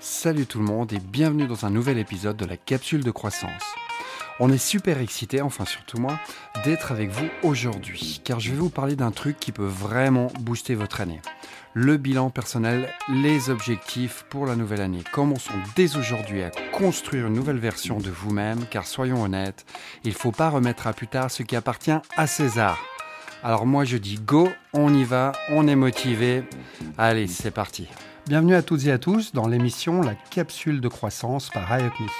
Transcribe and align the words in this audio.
Salut 0.00 0.46
tout 0.46 0.60
le 0.60 0.64
monde 0.64 0.92
et 0.92 1.00
bienvenue 1.00 1.48
dans 1.48 1.66
un 1.66 1.70
nouvel 1.70 1.98
épisode 1.98 2.36
de 2.36 2.44
la 2.44 2.56
capsule 2.56 3.02
de 3.02 3.10
croissance. 3.10 3.64
On 4.38 4.48
est 4.48 4.56
super 4.56 5.00
excités, 5.00 5.42
enfin 5.42 5.64
surtout 5.64 5.98
moi, 5.98 6.20
d'être 6.64 6.92
avec 6.92 7.10
vous 7.10 7.26
aujourd'hui, 7.42 8.20
car 8.22 8.38
je 8.38 8.52
vais 8.52 8.56
vous 8.56 8.70
parler 8.70 8.94
d'un 8.94 9.10
truc 9.10 9.40
qui 9.40 9.50
peut 9.50 9.66
vraiment 9.66 10.28
booster 10.38 10.76
votre 10.76 11.00
année. 11.00 11.20
Le 11.74 11.96
bilan 11.96 12.30
personnel, 12.30 12.94
les 13.08 13.50
objectifs 13.50 14.24
pour 14.30 14.46
la 14.46 14.54
nouvelle 14.54 14.82
année. 14.82 15.02
Commençons 15.12 15.58
dès 15.74 15.96
aujourd'hui 15.96 16.44
à 16.44 16.52
construire 16.72 17.26
une 17.26 17.34
nouvelle 17.34 17.58
version 17.58 17.98
de 17.98 18.10
vous-même, 18.10 18.66
car 18.70 18.86
soyons 18.86 19.24
honnêtes, 19.24 19.66
il 20.04 20.12
ne 20.12 20.16
faut 20.16 20.30
pas 20.30 20.50
remettre 20.50 20.86
à 20.86 20.92
plus 20.92 21.08
tard 21.08 21.28
ce 21.28 21.42
qui 21.42 21.56
appartient 21.56 21.90
à 22.16 22.26
César. 22.28 22.78
Alors 23.42 23.66
moi 23.66 23.84
je 23.84 23.96
dis 23.96 24.14
go, 24.16 24.48
on 24.72 24.94
y 24.94 25.02
va, 25.02 25.32
on 25.50 25.66
est 25.66 25.76
motivé. 25.76 26.44
Allez, 26.96 27.26
c'est 27.26 27.50
parti. 27.50 27.88
Bienvenue 28.28 28.56
à 28.56 28.62
toutes 28.62 28.84
et 28.84 28.92
à 28.92 28.98
tous 28.98 29.32
dans 29.32 29.48
l'émission 29.48 30.02
La 30.02 30.14
capsule 30.14 30.82
de 30.82 30.88
croissance 30.88 31.48
par 31.48 31.74
IUPME. 31.74 32.10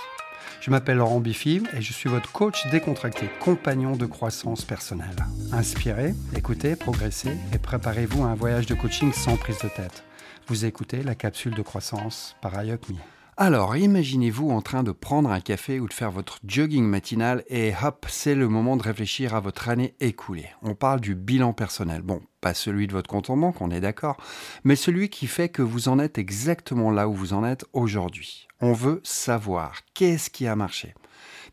Je 0.63 0.71
m'appelle 0.71 0.97
Laurent 0.97 1.21
Biffy 1.21 1.63
et 1.77 1.83
je 1.83 1.93
suis 1.93 2.09
votre 2.09 2.33
coach 2.33 2.67
décontracté, 2.71 3.29
compagnon 3.41 3.95
de 3.95 4.07
croissance 4.07 4.65
personnelle. 4.65 5.17
Inspirez, 5.53 6.15
écoutez, 6.35 6.77
progressez 6.77 7.37
et 7.53 7.59
préparez-vous 7.59 8.25
à 8.25 8.29
un 8.29 8.35
voyage 8.35 8.65
de 8.65 8.75
coaching 8.75 9.13
sans 9.13 9.37
prise 9.37 9.59
de 9.59 9.69
tête. 9.69 10.03
Vous 10.47 10.65
écoutez 10.65 11.03
la 11.03 11.15
capsule 11.15 11.55
de 11.55 11.61
croissance 11.61 12.37
par 12.41 12.65
IUPME. 12.65 12.97
Alors, 13.41 13.77
imaginez-vous 13.77 14.51
en 14.51 14.63
train 14.63 14.83
de 14.83 14.91
prendre 14.91 15.31
un 15.31 15.39
café 15.39 15.79
ou 15.79 15.87
de 15.87 15.93
faire 15.93 16.11
votre 16.11 16.41
jogging 16.45 16.83
matinal 16.83 17.45
et 17.47 17.73
hop, 17.81 18.05
c'est 18.09 18.35
le 18.35 18.49
moment 18.49 18.77
de 18.77 18.83
réfléchir 18.83 19.33
à 19.33 19.39
votre 19.39 19.69
année 19.69 19.95
écoulée. 20.01 20.49
On 20.61 20.75
parle 20.75 21.01
du 21.01 21.15
bilan 21.15 21.53
personnel. 21.53 22.03
Bon, 22.03 22.21
pas 22.41 22.53
celui 22.53 22.89
de 22.89 22.93
votre 22.95 23.09
compte 23.09 23.31
en 23.31 23.37
banque, 23.37 23.61
on 23.61 23.71
est 23.71 23.81
d'accord, 23.81 24.17
mais 24.65 24.75
celui 24.75 25.09
qui 25.09 25.29
fait 25.29 25.51
que 25.51 25.63
vous 25.63 25.89
en 25.89 26.01
êtes 26.01 26.19
exactement 26.19 26.91
là 26.91 27.09
où 27.09 27.15
vous 27.15 27.33
en 27.33 27.45
êtes 27.45 27.65
aujourd'hui. 27.75 28.49
On 28.61 28.73
veut 28.73 29.01
savoir 29.05 29.83
qu'est-ce 29.95 30.31
qui 30.31 30.49
a 30.49 30.57
marché, 30.57 30.95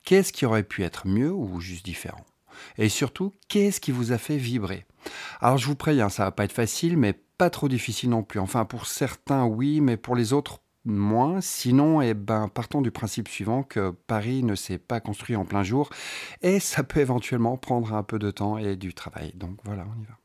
qu'est-ce 0.04 0.34
qui 0.34 0.48
aurait 0.48 0.64
pu 0.64 0.84
être 0.84 1.08
mieux 1.08 1.32
ou 1.32 1.62
juste 1.62 1.86
différent? 1.86 2.26
Et 2.80 2.90
surtout, 2.90 3.32
qu'est-ce 3.48 3.80
qui 3.80 3.92
vous 3.92 4.12
a 4.12 4.18
fait 4.18 4.38
vibrer? 4.38 4.88
Alors 5.40 5.60
je 5.60 5.68
vous 5.68 5.76
préviens, 5.76 6.10
ça 6.10 6.24
va 6.24 6.32
pas 6.32 6.46
être 6.46 6.52
facile, 6.52 6.98
mais 6.98 7.14
pas 7.38 7.52
trop 7.52 7.70
difficile 7.70 8.10
non 8.10 8.24
plus. 8.24 8.40
Enfin, 8.40 8.66
pour 8.66 8.88
certains, 8.88 9.46
oui, 9.46 9.82
mais 9.82 9.98
pour 9.98 10.16
les 10.16 10.34
autres, 10.34 10.62
moins. 10.86 11.42
Sinon, 11.42 12.02
eh 12.02 12.14
ben, 12.14 12.48
partons 12.48 12.82
du 12.82 12.92
principe 12.92 13.28
suivant 13.28 13.64
que 13.64 13.92
Paris 14.08 14.44
ne 14.44 14.56
s'est 14.56 14.78
pas 14.78 15.00
construit 15.00 15.36
en 15.36 15.46
plein 15.46 15.64
jour 15.64 15.90
et 16.42 16.60
ça 16.60 16.84
peut 16.84 17.00
éventuellement 17.00 17.58
prendre 17.58 17.94
un 17.94 18.04
peu 18.04 18.20
de 18.20 18.32
temps 18.32 18.58
et 18.58 18.76
du 18.76 18.94
travail. 18.94 19.34
Donc 19.36 19.58
voilà, 19.64 19.86
on 19.96 20.02
y 20.02 20.06
va. 20.06 20.18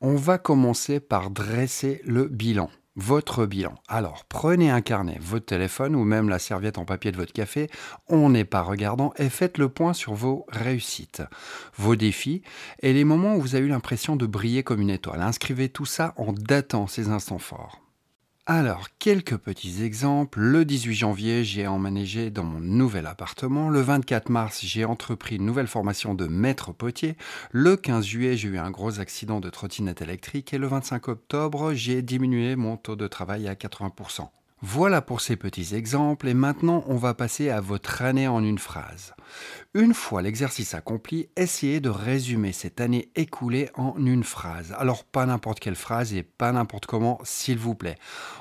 On 0.00 0.16
va 0.16 0.38
commencer 0.38 1.00
par 1.00 1.30
dresser 1.30 2.00
le 2.04 2.26
bilan. 2.26 2.70
Votre 2.96 3.46
bilan. 3.46 3.76
Alors, 3.86 4.24
prenez 4.28 4.70
un 4.70 4.80
carnet, 4.80 5.18
votre 5.20 5.46
téléphone 5.46 5.94
ou 5.94 6.02
même 6.02 6.28
la 6.28 6.40
serviette 6.40 6.78
en 6.78 6.84
papier 6.84 7.12
de 7.12 7.16
votre 7.16 7.32
café, 7.32 7.70
on 8.08 8.30
n'est 8.30 8.44
pas 8.44 8.62
regardant, 8.62 9.12
et 9.18 9.28
faites 9.28 9.56
le 9.56 9.68
point 9.68 9.92
sur 9.92 10.14
vos 10.14 10.46
réussites, 10.48 11.22
vos 11.76 11.94
défis 11.94 12.42
et 12.80 12.92
les 12.92 13.04
moments 13.04 13.36
où 13.36 13.40
vous 13.40 13.54
avez 13.54 13.66
eu 13.66 13.68
l'impression 13.68 14.16
de 14.16 14.26
briller 14.26 14.64
comme 14.64 14.80
une 14.80 14.90
étoile. 14.90 15.22
Inscrivez 15.22 15.68
tout 15.68 15.86
ça 15.86 16.12
en 16.16 16.32
datant 16.32 16.88
ces 16.88 17.08
instants 17.08 17.38
forts. 17.38 17.87
Alors, 18.50 18.86
quelques 18.98 19.36
petits 19.36 19.82
exemples. 19.82 20.40
Le 20.40 20.64
18 20.64 20.94
janvier, 20.94 21.44
j'ai 21.44 21.66
emménagé 21.66 22.30
dans 22.30 22.44
mon 22.44 22.60
nouvel 22.60 23.04
appartement. 23.04 23.68
Le 23.68 23.82
24 23.82 24.30
mars, 24.30 24.60
j'ai 24.64 24.86
entrepris 24.86 25.36
une 25.36 25.44
nouvelle 25.44 25.66
formation 25.66 26.14
de 26.14 26.26
maître 26.26 26.72
potier. 26.72 27.18
Le 27.50 27.76
15 27.76 28.06
juillet, 28.06 28.38
j'ai 28.38 28.48
eu 28.48 28.56
un 28.56 28.70
gros 28.70 29.00
accident 29.00 29.40
de 29.40 29.50
trottinette 29.50 30.00
électrique. 30.00 30.54
Et 30.54 30.58
le 30.58 30.66
25 30.66 31.08
octobre, 31.08 31.74
j'ai 31.74 32.00
diminué 32.00 32.56
mon 32.56 32.78
taux 32.78 32.96
de 32.96 33.06
travail 33.06 33.48
à 33.48 33.54
80%. 33.54 34.30
Voilà 34.60 35.02
pour 35.02 35.20
ces 35.20 35.36
petits 35.36 35.76
exemples 35.76 36.26
et 36.26 36.34
maintenant 36.34 36.82
on 36.88 36.96
va 36.96 37.14
passer 37.14 37.48
à 37.48 37.60
votre 37.60 38.02
année 38.02 38.26
en 38.26 38.42
une 38.42 38.58
phrase. 38.58 39.14
Une 39.72 39.94
fois 39.94 40.20
l'exercice 40.20 40.74
accompli, 40.74 41.28
essayez 41.36 41.78
de 41.78 41.90
résumer 41.90 42.50
cette 42.50 42.80
année 42.80 43.12
écoulée 43.14 43.70
en 43.74 43.94
une 43.98 44.24
phrase. 44.24 44.74
Alors 44.76 45.04
pas 45.04 45.26
n'importe 45.26 45.60
quelle 45.60 45.76
phrase 45.76 46.12
et 46.12 46.24
pas 46.24 46.50
n'importe 46.50 46.86
comment, 46.86 47.20
s'il 47.22 47.58
vous 47.58 47.76
plaît. 47.76 47.98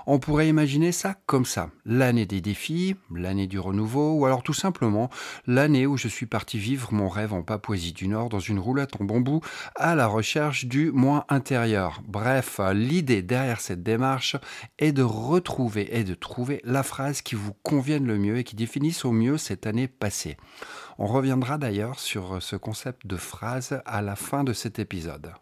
On 0.08 0.18
pourrait 0.18 0.48
imaginer 0.48 0.92
ça 0.92 1.18
comme 1.28 1.46
ça. 1.46 1.70
L'année 1.86 2.26
des 2.26 2.42
défis, 2.42 2.96
l'année 3.14 3.46
du 3.46 3.60
renouveau, 3.60 4.14
ou 4.14 4.26
alors 4.26 4.42
tout 4.42 4.54
simplement 4.54 5.12
l'année 5.46 5.86
où 5.86 5.98
je 5.98 6.08
suis 6.08 6.26
parti 6.26 6.58
vivre 6.58 6.94
mon 6.94 7.10
rêve 7.10 7.34
en 7.34 7.44
Papouasie 7.44 7.94
du 7.94 8.08
Nord 8.08 8.30
dans 8.30 8.40
une 8.40 8.58
roulette 8.58 9.00
en 9.00 9.04
bambou 9.04 9.42
à 9.76 9.94
la 9.94 10.08
recherche 10.08 10.66
du 10.66 10.92
moi 10.92 11.28
intérieur. 11.30 12.02
Bref, 12.08 12.60
l'idée 12.74 13.22
derrière 13.22 13.62
cette 13.62 13.84
démarche 13.84 14.36
est 14.80 14.94
de 14.94 15.04
retrouver 15.04 16.00
et 16.00 16.07
de 16.08 16.16
trouver 16.16 16.62
la 16.64 16.84
phrase 16.84 17.22
qui 17.22 17.36
vous 17.36 17.54
convienne 17.64 18.08
le 18.08 18.18
mieux 18.18 18.38
et 18.38 18.44
qui 18.44 18.56
définisse 18.56 19.06
au 19.06 19.12
mieux 19.12 19.38
cette 19.38 19.68
année 19.68 19.88
passée. 19.88 20.38
On 20.98 21.06
reviendra 21.06 21.58
d'ailleurs 21.58 22.00
sur 22.00 22.42
ce 22.42 22.56
concept 22.56 23.06
de 23.06 23.18
phrase 23.18 23.82
à 23.86 24.02
la 24.02 24.16
fin 24.16 24.44
de 24.44 24.54
cet 24.54 24.80
épisode. 24.80 25.34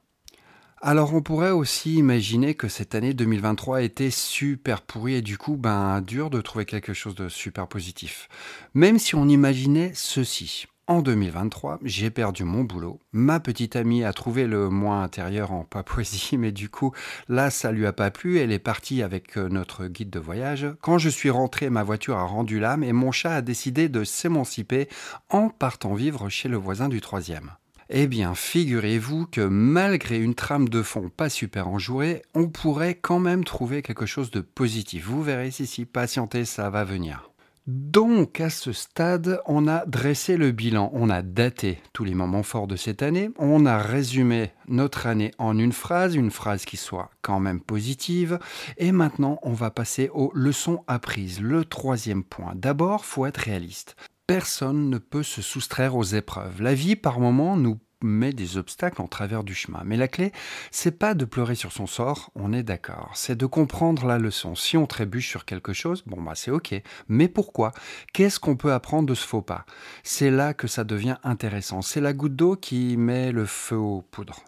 Alors 0.81 1.13
on 1.13 1.21
pourrait 1.21 1.51
aussi 1.51 1.95
imaginer 1.95 2.53
que 2.53 2.67
cette 2.67 2.93
année 2.93 3.13
2023 3.13 3.81
était 3.81 4.11
super 4.11 4.81
pourrie 4.81 5.15
et 5.15 5.21
du 5.21 5.37
coup 5.37 5.55
ben 5.55 6.01
dur 6.01 6.29
de 6.29 6.41
trouver 6.41 6.65
quelque 6.65 6.93
chose 6.93 7.15
de 7.15 7.29
super 7.29 7.67
positif. 7.67 8.27
Même 8.73 8.99
si 8.99 9.15
on 9.15 9.27
imaginait 9.27 9.93
ceci. 9.95 10.67
En 10.87 11.01
2023, 11.01 11.79
j'ai 11.83 12.11
perdu 12.11 12.43
mon 12.43 12.63
boulot. 12.63 12.99
Ma 13.11 13.39
petite 13.39 13.75
amie 13.75 14.03
a 14.03 14.13
trouvé 14.13 14.45
le 14.45 14.69
moi 14.69 14.97
intérieur 14.97 15.51
en 15.51 15.63
Papouasie, 15.63 16.37
mais 16.37 16.51
du 16.51 16.69
coup, 16.69 16.91
là, 17.27 17.49
ça 17.49 17.71
lui 17.71 17.87
a 17.87 17.93
pas 17.93 18.11
plu. 18.11 18.37
Elle 18.37 18.51
est 18.51 18.59
partie 18.59 19.01
avec 19.01 19.35
euh, 19.35 19.49
notre 19.49 19.87
guide 19.87 20.11
de 20.11 20.19
voyage. 20.19 20.67
Quand 20.81 20.99
je 20.99 21.09
suis 21.09 21.31
rentré, 21.31 21.71
ma 21.71 21.81
voiture 21.81 22.17
a 22.17 22.23
rendu 22.23 22.59
l'âme 22.59 22.83
et 22.83 22.93
mon 22.93 23.11
chat 23.11 23.33
a 23.37 23.41
décidé 23.41 23.89
de 23.89 24.03
s'émanciper 24.03 24.87
en 25.31 25.49
partant 25.49 25.95
vivre 25.95 26.29
chez 26.29 26.49
le 26.49 26.57
voisin 26.57 26.87
du 26.87 27.01
troisième. 27.01 27.53
Eh 27.89 28.05
bien, 28.05 28.35
figurez-vous 28.35 29.25
que 29.25 29.41
malgré 29.41 30.19
une 30.19 30.35
trame 30.35 30.69
de 30.69 30.83
fond 30.83 31.09
pas 31.09 31.29
super 31.29 31.67
enjouée, 31.67 32.21
on 32.35 32.47
pourrait 32.47 32.93
quand 32.93 33.19
même 33.19 33.43
trouver 33.43 33.81
quelque 33.81 34.05
chose 34.05 34.29
de 34.29 34.41
positif. 34.41 35.07
Vous 35.07 35.23
verrez 35.23 35.49
si, 35.49 35.65
si, 35.65 35.85
patientez, 35.85 36.45
ça 36.45 36.69
va 36.69 36.83
venir. 36.83 37.31
Donc 37.67 38.41
à 38.41 38.51
ce 38.51 38.71
stade, 38.71 39.41
on 39.47 39.67
a 39.67 39.87
dressé 39.87 40.37
le 40.37 40.51
bilan, 40.51 40.91
on 40.93 41.09
a 41.09 41.23
daté 41.23 41.79
tous 41.93 42.03
les 42.03 42.13
moments 42.13 42.43
forts 42.43 42.67
de 42.67 42.75
cette 42.75 43.01
année, 43.01 43.31
on 43.39 43.65
a 43.65 43.79
résumé 43.79 44.51
notre 44.67 45.07
année 45.07 45.31
en 45.39 45.57
une 45.57 45.71
phrase, 45.71 46.13
une 46.13 46.29
phrase 46.29 46.65
qui 46.65 46.77
soit 46.77 47.09
quand 47.23 47.39
même 47.39 47.59
positive, 47.59 48.37
et 48.77 48.91
maintenant 48.91 49.39
on 49.41 49.53
va 49.53 49.71
passer 49.71 50.11
aux 50.13 50.31
leçons 50.35 50.83
apprises, 50.85 51.41
le 51.41 51.65
troisième 51.65 52.23
point. 52.23 52.53
D'abord, 52.55 53.03
faut 53.03 53.25
être 53.25 53.37
réaliste. 53.39 53.95
Personne 54.27 54.91
ne 54.91 54.99
peut 54.99 55.23
se 55.23 55.41
soustraire 55.41 55.95
aux 55.95 56.03
épreuves. 56.03 56.61
La 56.61 56.75
vie, 56.75 56.95
par 56.95 57.19
moments, 57.19 57.57
nous 57.57 57.79
met 58.05 58.31
des 58.31 58.57
obstacles 58.57 59.01
en 59.01 59.07
travers 59.07 59.43
du 59.43 59.53
chemin. 59.53 59.81
Mais 59.85 59.97
la 59.97 60.07
clé, 60.07 60.31
c'est 60.71 60.97
pas 60.97 61.13
de 61.13 61.25
pleurer 61.25 61.55
sur 61.55 61.71
son 61.71 61.87
sort, 61.87 62.31
on 62.35 62.53
est 62.53 62.63
d'accord. 62.63 63.11
C'est 63.13 63.35
de 63.35 63.45
comprendre 63.45 64.05
la 64.05 64.17
leçon. 64.17 64.55
Si 64.55 64.77
on 64.77 64.85
trébuche 64.85 65.29
sur 65.29 65.45
quelque 65.45 65.73
chose, 65.73 66.03
bon 66.05 66.21
bah 66.21 66.33
c'est 66.35 66.51
ok. 66.51 66.81
Mais 67.07 67.27
pourquoi? 67.27 67.71
Qu'est-ce 68.13 68.39
qu'on 68.39 68.55
peut 68.55 68.73
apprendre 68.73 69.07
de 69.07 69.15
ce 69.15 69.25
faux 69.27 69.41
pas? 69.41 69.65
C'est 70.03 70.31
là 70.31 70.53
que 70.53 70.67
ça 70.67 70.83
devient 70.83 71.17
intéressant. 71.23 71.81
C'est 71.81 72.01
la 72.01 72.13
goutte 72.13 72.35
d'eau 72.35 72.55
qui 72.55 72.95
met 72.97 73.31
le 73.31 73.45
feu 73.45 73.77
aux 73.77 74.01
poudres. 74.01 74.45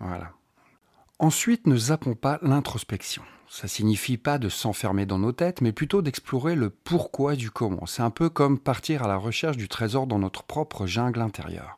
Voilà. 0.00 0.32
Ensuite, 1.18 1.66
ne 1.66 1.76
zappons 1.76 2.14
pas 2.14 2.38
l'introspection. 2.42 3.22
Ça 3.50 3.66
signifie 3.66 4.18
pas 4.18 4.38
de 4.38 4.48
s'enfermer 4.48 5.06
dans 5.06 5.18
nos 5.18 5.32
têtes, 5.32 5.62
mais 5.62 5.72
plutôt 5.72 6.02
d'explorer 6.02 6.54
le 6.54 6.68
pourquoi 6.70 7.34
du 7.34 7.50
comment. 7.50 7.86
C'est 7.86 8.02
un 8.02 8.10
peu 8.10 8.28
comme 8.28 8.58
partir 8.58 9.02
à 9.02 9.08
la 9.08 9.16
recherche 9.16 9.56
du 9.56 9.68
trésor 9.68 10.06
dans 10.06 10.18
notre 10.18 10.42
propre 10.42 10.86
jungle 10.86 11.22
intérieure. 11.22 11.76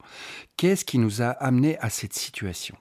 Qu'est-ce 0.57 0.85
qui 0.85 0.99
nous 0.99 1.23
a 1.23 1.29
amené 1.29 1.79
à 1.79 1.89
cette 1.89 2.13
situation? 2.13 2.77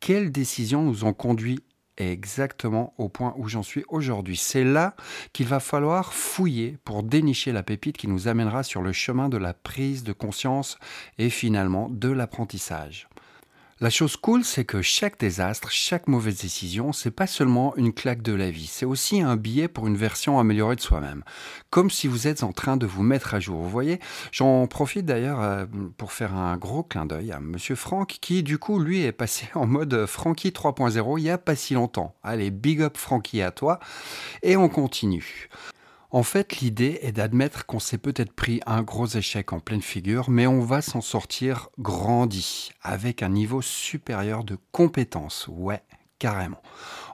Quelles 0.00 0.32
décisions 0.32 0.82
nous 0.82 1.04
ont 1.04 1.12
conduit 1.12 1.60
exactement 1.98 2.94
au 2.96 3.10
point 3.10 3.34
où 3.36 3.48
j'en 3.48 3.62
suis 3.62 3.84
aujourd'hui? 3.88 4.36
C'est 4.38 4.64
là 4.64 4.96
qu'il 5.34 5.46
va 5.46 5.60
falloir 5.60 6.14
fouiller 6.14 6.78
pour 6.84 7.02
dénicher 7.02 7.52
la 7.52 7.62
pépite 7.62 7.98
qui 7.98 8.08
nous 8.08 8.28
amènera 8.28 8.62
sur 8.62 8.80
le 8.80 8.92
chemin 8.92 9.28
de 9.28 9.36
la 9.36 9.52
prise 9.52 10.04
de 10.04 10.12
conscience 10.12 10.78
et 11.18 11.28
finalement 11.28 11.88
de 11.90 12.08
l'apprentissage. 12.08 13.08
La 13.82 13.90
chose 13.90 14.16
cool, 14.16 14.44
c'est 14.44 14.64
que 14.64 14.80
chaque 14.80 15.18
désastre, 15.18 15.72
chaque 15.72 16.06
mauvaise 16.06 16.40
décision, 16.40 16.92
c'est 16.92 17.10
pas 17.10 17.26
seulement 17.26 17.74
une 17.74 17.92
claque 17.92 18.22
de 18.22 18.32
la 18.32 18.48
vie, 18.48 18.68
c'est 18.68 18.86
aussi 18.86 19.20
un 19.20 19.34
billet 19.34 19.66
pour 19.66 19.88
une 19.88 19.96
version 19.96 20.38
améliorée 20.38 20.76
de 20.76 20.80
soi-même. 20.80 21.24
Comme 21.70 21.90
si 21.90 22.06
vous 22.06 22.28
êtes 22.28 22.44
en 22.44 22.52
train 22.52 22.76
de 22.76 22.86
vous 22.86 23.02
mettre 23.02 23.34
à 23.34 23.40
jour. 23.40 23.60
Vous 23.60 23.68
voyez, 23.68 23.98
j'en 24.30 24.68
profite 24.68 25.04
d'ailleurs 25.04 25.42
euh, 25.42 25.66
pour 25.96 26.12
faire 26.12 26.32
un 26.36 26.56
gros 26.58 26.84
clin 26.84 27.06
d'œil 27.06 27.32
à 27.32 27.40
monsieur 27.40 27.74
Franck 27.74 28.18
qui, 28.20 28.44
du 28.44 28.56
coup, 28.56 28.78
lui 28.78 29.02
est 29.02 29.10
passé 29.10 29.48
en 29.56 29.66
mode 29.66 30.06
Frankie 30.06 30.50
3.0 30.50 31.18
il 31.18 31.24
y 31.24 31.30
a 31.30 31.36
pas 31.36 31.56
si 31.56 31.74
longtemps. 31.74 32.14
Allez, 32.22 32.52
big 32.52 32.82
up 32.82 32.96
Frankie 32.96 33.42
à 33.42 33.50
toi. 33.50 33.80
Et 34.44 34.56
on 34.56 34.68
continue. 34.68 35.48
En 36.14 36.22
fait, 36.22 36.56
l'idée 36.56 36.98
est 37.00 37.12
d'admettre 37.12 37.64
qu'on 37.64 37.78
s'est 37.78 37.96
peut-être 37.96 38.34
pris 38.34 38.60
un 38.66 38.82
gros 38.82 39.06
échec 39.06 39.54
en 39.54 39.60
pleine 39.60 39.80
figure, 39.80 40.28
mais 40.28 40.46
on 40.46 40.60
va 40.60 40.82
s'en 40.82 41.00
sortir 41.00 41.70
grandi, 41.78 42.70
avec 42.82 43.22
un 43.22 43.30
niveau 43.30 43.62
supérieur 43.62 44.44
de 44.44 44.58
compétence. 44.72 45.48
Ouais, 45.48 45.80
carrément. 46.18 46.60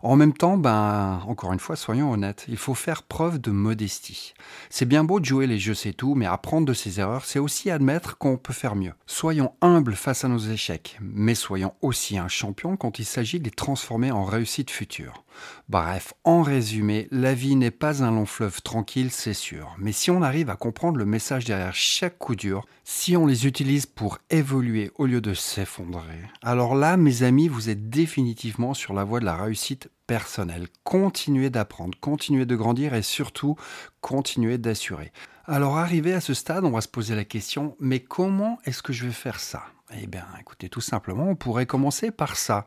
En 0.03 0.17
même 0.17 0.33
temps, 0.33 0.57
ben, 0.57 1.23
encore 1.29 1.53
une 1.53 1.61
fois, 1.61 1.77
soyons 1.77 2.11
honnêtes, 2.11 2.47
il 2.49 2.57
faut 2.57 2.75
faire 2.75 3.05
preuve 3.05 3.39
de 3.39 3.53
modestie. 3.53 4.35
C'est 4.69 4.85
bien 4.85 5.05
beau 5.05 5.21
de 5.21 5.25
jouer 5.25 5.47
les 5.47 5.61
jeux, 5.61 5.75
c'est 5.75 5.93
tout, 5.93 6.17
mais 6.17 6.27
apprendre 6.27 6.67
de 6.67 6.75
ses 6.75 6.99
erreurs, 6.99 7.25
c'est 7.25 7.39
aussi 7.39 7.71
admettre 7.71 8.19
qu'on 8.19 8.37
peut 8.37 8.53
faire 8.53 8.75
mieux. 8.75 8.95
Soyons 9.07 9.55
humbles 9.61 9.95
face 9.95 10.25
à 10.25 10.29
nos 10.29 10.39
échecs, 10.39 10.99
mais 11.01 11.37
soyons 11.37 11.73
aussi 11.83 12.19
un 12.19 12.29
champion 12.29 12.77
quand 12.77 12.99
il 12.99 13.05
s'agit 13.05 13.39
de 13.39 13.45
les 13.45 13.53
transformer 13.53 14.11
en 14.11 14.25
réussite 14.25 14.73
future. 14.73 15.23
Bref, 15.69 16.15
en 16.25 16.43
résumé, 16.43 17.09
la 17.11 17.35
vie 17.35 17.57
n'est 17.57 17.71
pas 17.71 18.03
un 18.03 18.11
long 18.11 18.27
fleuve 18.27 18.63
tranquille, 18.63 19.11
c'est 19.11 19.35
sûr, 19.35 19.75
mais 19.79 19.93
si 19.93 20.11
on 20.11 20.23
arrive 20.23 20.51
à 20.51 20.57
comprendre 20.57 20.99
le 20.99 21.07
message 21.07 21.45
derrière 21.45 21.75
chaque 21.75 22.19
coup 22.19 22.37
dur, 22.37 22.67
si 22.85 23.17
on 23.17 23.27
les 23.27 23.47
utilise 23.47 23.87
pour 23.87 24.19
évoluer 24.31 24.91
au 24.97 25.07
lieu 25.07 25.21
de 25.21 25.35
s'effondrer, 25.35 26.23
alors 26.43 26.75
là, 26.75 26.97
mes 26.97 27.23
amis, 27.23 27.49
vous 27.49 27.69
êtes 27.69 27.91
définitivement 27.91 28.75
sur 28.75 28.95
la 28.95 29.05
voie 29.05 29.21
de 29.21 29.25
la 29.25 29.37
réussite 29.37 29.91
personnelle. 30.07 30.69
Continuez 30.85 31.51
d'apprendre, 31.51 31.97
continuez 32.01 32.47
de 32.47 32.57
grandir 32.57 32.95
et 32.95 33.03
surtout, 33.03 33.57
continuez 34.01 34.59
d'assurer. 34.59 35.13
Alors 35.45 35.79
arrivé 35.79 36.13
à 36.13 36.21
ce 36.21 36.35
stade, 36.35 36.65
on 36.65 36.71
va 36.71 36.81
se 36.81 36.89
poser 36.89 37.15
la 37.15 37.25
question, 37.25 37.77
mais 37.79 38.01
comment 38.01 38.59
est-ce 38.65 38.83
que 38.83 38.93
je 38.93 39.07
vais 39.07 39.13
faire 39.13 39.41
ça? 39.41 39.63
Eh 39.97 40.07
bien, 40.07 40.27
écoutez, 40.41 40.69
tout 40.69 40.81
simplement, 40.81 41.29
on 41.29 41.37
pourrait 41.37 41.67
commencer 41.67 42.11
par 42.11 42.37
ça. 42.37 42.67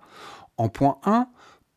En 0.57 0.69
point 0.69 0.97
1, 1.05 1.27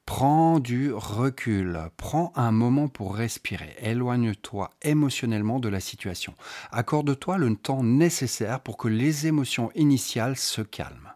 Prends 0.06 0.60
du 0.60 0.92
recul, 0.92 1.80
prends 1.96 2.30
un 2.36 2.52
moment 2.52 2.88
pour 2.88 3.16
respirer, 3.16 3.74
éloigne-toi 3.78 4.70
émotionnellement 4.82 5.60
de 5.60 5.70
la 5.70 5.80
situation, 5.80 6.34
accorde-toi 6.72 7.38
le 7.38 7.56
temps 7.56 7.82
nécessaire 7.82 8.60
pour 8.60 8.76
que 8.76 8.88
les 8.88 9.26
émotions 9.26 9.70
initiales 9.74 10.36
se 10.36 10.60
calment. 10.60 11.14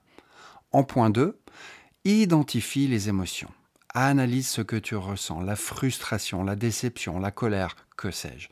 En 0.73 0.85
point 0.85 1.11
2, 1.11 1.39
identifie 2.05 2.87
les 2.87 3.11
émotions. 3.11 3.51
Analyse 3.93 4.49
ce 4.49 4.63
que 4.63 4.77
tu 4.77 4.97
ressens, 4.97 5.43
la 5.43 5.57
frustration, 5.57 6.43
la 6.43 6.57
déception, 6.57 7.19
la 7.19 7.31
colère, 7.31 7.77
que 7.97 8.11
sais-je. 8.11 8.49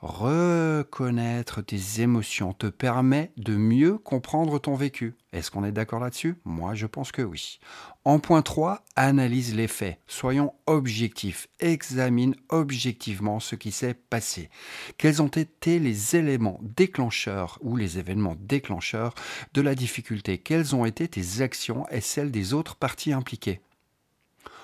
Reconnaître 0.00 1.60
tes 1.60 2.02
émotions 2.02 2.52
te 2.52 2.68
permet 2.68 3.32
de 3.36 3.56
mieux 3.56 3.98
comprendre 3.98 4.60
ton 4.60 4.76
vécu. 4.76 5.16
Est-ce 5.32 5.50
qu'on 5.50 5.64
est, 5.64 5.72
d'accord 5.72 5.98
là-dessus? 5.98 6.36
Moi, 6.44 6.76
je 6.76 6.86
pense 6.86 7.10
que 7.10 7.22
oui. 7.22 7.58
En 8.04 8.20
point 8.20 8.42
3, 8.42 8.84
analyse 8.94 9.56
les 9.56 9.66
faits. 9.66 9.98
Soyons 10.06 10.54
objectifs. 10.66 11.48
Examine 11.58 12.36
objectivement 12.48 13.40
ce 13.40 13.56
qui 13.56 13.72
s'est 13.72 13.94
passé. 13.94 14.50
Quels 14.98 15.20
ont 15.20 15.26
été 15.26 15.80
les 15.80 16.14
éléments 16.14 16.60
déclencheurs 16.62 17.58
ou 17.60 17.76
les 17.76 17.98
événements 17.98 18.36
déclencheurs 18.38 19.16
de 19.52 19.62
la 19.62 19.74
difficulté? 19.74 20.38
Quelles 20.38 20.76
ont 20.76 20.84
été 20.84 21.08
tes 21.08 21.42
actions 21.42 21.88
et 21.90 22.00
celles 22.00 22.30
des 22.30 22.54
autres 22.54 22.76
parties 22.76 23.12
impliquées? 23.12 23.60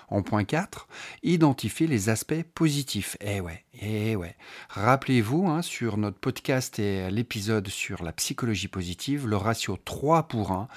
En 0.09 0.23
point 0.23 0.45
4, 0.45 0.89
identifier 1.23 1.87
les 1.87 2.09
aspects 2.09 2.43
positifs. 2.55 3.17
Eh 3.21 3.41
ouais, 3.41 3.65
eh 3.81 4.17
ouais. 4.17 4.37
Rappelez-vous, 4.69 5.47
hein, 5.47 5.62
sur 5.62 5.97
notre 5.97 6.19
podcast 6.19 6.79
et 6.79 7.11
l'épisode 7.11 7.69
sur 7.69 8.03
la 8.03 8.12
psychologie 8.12 8.69
positive, 8.69 9.27
le 9.27 9.37
ratio 9.37 9.79
3 9.85 10.25
pour 10.25 10.53
1, 10.53 10.69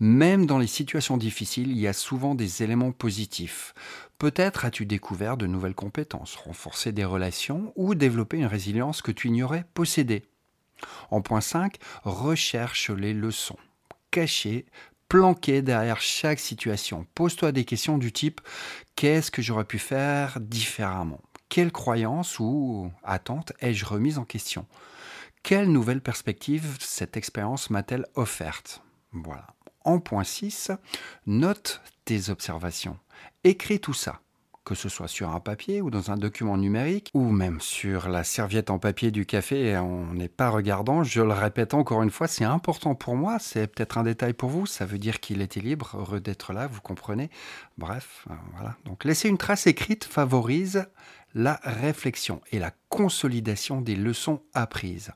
même 0.00 0.46
dans 0.46 0.58
les 0.58 0.66
situations 0.66 1.16
difficiles, 1.16 1.70
il 1.70 1.78
y 1.78 1.86
a 1.86 1.92
souvent 1.92 2.34
des 2.34 2.62
éléments 2.62 2.92
positifs. 2.92 3.74
Peut-être 4.18 4.64
as-tu 4.64 4.86
découvert 4.86 5.36
de 5.36 5.46
nouvelles 5.46 5.74
compétences, 5.74 6.36
renforcé 6.36 6.92
des 6.92 7.04
relations 7.04 7.72
ou 7.76 7.94
développé 7.94 8.38
une 8.38 8.46
résilience 8.46 9.02
que 9.02 9.12
tu 9.12 9.28
ignorais 9.28 9.64
posséder. 9.74 10.22
En 11.10 11.22
point 11.22 11.40
5, 11.40 11.76
recherche 12.04 12.90
les 12.90 13.14
leçons 13.14 13.58
cachées 14.12 14.66
planqué 15.12 15.60
derrière 15.60 16.00
chaque 16.00 16.40
situation. 16.40 17.06
Pose-toi 17.14 17.52
des 17.52 17.66
questions 17.66 17.98
du 17.98 18.12
type 18.12 18.40
qu'est-ce 18.96 19.30
que 19.30 19.42
j'aurais 19.42 19.66
pu 19.66 19.78
faire 19.78 20.40
différemment? 20.40 21.20
Quelle 21.50 21.70
croyance 21.70 22.38
ou 22.38 22.90
attente 23.04 23.52
ai-je 23.60 23.84
remise 23.84 24.16
en 24.16 24.24
question? 24.24 24.66
Quelle 25.42 25.70
nouvelle 25.70 26.00
perspective 26.00 26.78
cette 26.80 27.18
expérience 27.18 27.68
m'a-t-elle 27.68 28.06
offerte? 28.14 28.82
Voilà. 29.12 29.48
En 29.84 30.00
point 30.00 30.24
6, 30.24 30.70
note 31.26 31.82
tes 32.06 32.30
observations. 32.30 32.98
Écris 33.44 33.80
tout 33.80 33.92
ça 33.92 34.22
que 34.64 34.74
ce 34.74 34.88
soit 34.88 35.08
sur 35.08 35.30
un 35.30 35.40
papier 35.40 35.80
ou 35.80 35.90
dans 35.90 36.10
un 36.10 36.16
document 36.16 36.56
numérique, 36.56 37.10
ou 37.14 37.30
même 37.30 37.60
sur 37.60 38.08
la 38.08 38.24
serviette 38.24 38.70
en 38.70 38.78
papier 38.78 39.10
du 39.10 39.26
café, 39.26 39.76
on 39.78 40.12
n'est 40.12 40.28
pas 40.28 40.50
regardant. 40.50 41.02
Je 41.02 41.22
le 41.22 41.32
répète 41.32 41.74
encore 41.74 42.02
une 42.02 42.10
fois, 42.10 42.28
c'est 42.28 42.44
important 42.44 42.94
pour 42.94 43.16
moi, 43.16 43.38
c'est 43.40 43.66
peut-être 43.66 43.98
un 43.98 44.04
détail 44.04 44.32
pour 44.32 44.50
vous, 44.50 44.66
ça 44.66 44.86
veut 44.86 44.98
dire 44.98 45.20
qu'il 45.20 45.42
était 45.42 45.60
libre, 45.60 45.96
heureux 45.98 46.20
d'être 46.20 46.52
là, 46.52 46.66
vous 46.66 46.80
comprenez. 46.80 47.30
Bref, 47.78 48.26
euh, 48.30 48.34
voilà. 48.54 48.76
Donc 48.84 49.04
laisser 49.04 49.28
une 49.28 49.38
trace 49.38 49.66
écrite 49.66 50.04
favorise 50.04 50.86
la 51.34 51.60
réflexion 51.64 52.40
et 52.50 52.58
la 52.58 52.72
consolidation 52.88 53.80
des 53.80 53.96
leçons 53.96 54.42
apprises. 54.54 55.12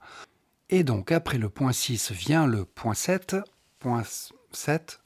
Et 0.71 0.83
donc 0.83 1.13
après 1.13 1.39
le 1.39 1.49
point 1.49 1.73
6 1.73 2.13
vient 2.13 2.47
le 2.47 2.65
point 2.65 2.95
7. 2.95 3.37
Point 3.79 4.03
7 4.53 5.01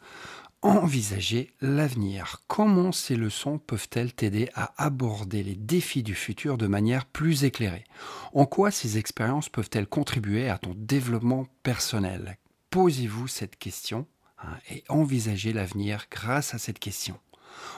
envisager 0.62 1.55
l'avenir. 1.61 2.43
Comment 2.47 2.93
ces 2.93 3.17
leçons 3.17 3.59
peuvent-elles 3.59 4.12
t'aider 4.12 4.51
à 4.55 4.73
aborder 4.83 5.43
les 5.43 5.55
défis 5.55 6.03
du 6.03 6.15
futur 6.15 6.59
de 6.59 6.67
manière 6.67 7.07
plus 7.07 7.45
éclairée? 7.45 7.85
En 8.33 8.47
quoi 8.47 8.71
ces 8.71 8.99
expériences 8.99 9.49
peuvent-elles 9.49 9.87
contribuer 9.87 10.49
à 10.49 10.59
ton 10.59 10.75
développement 10.77 11.47
personnel? 11.62 12.39
Posez-vous 12.71 13.29
cette 13.29 13.57
question 13.57 14.07
hein, 14.39 14.57
et 14.71 14.85
envisagez 14.89 15.53
l'avenir 15.53 16.07
grâce 16.11 16.55
à 16.55 16.59
cette 16.59 16.79
question. 16.79 17.19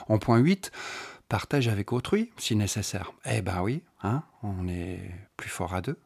En 0.07 0.19
point 0.19 0.37
8, 0.37 0.71
partage 1.29 1.67
avec 1.67 1.93
autrui 1.93 2.31
si 2.37 2.55
nécessaire. 2.55 3.13
Eh 3.25 3.41
ben 3.41 3.61
oui, 3.61 3.81
hein, 4.03 4.23
on 4.43 4.67
est 4.67 4.99
plus 5.35 5.49
fort 5.49 5.73
à 5.73 5.81
deux 5.81 5.97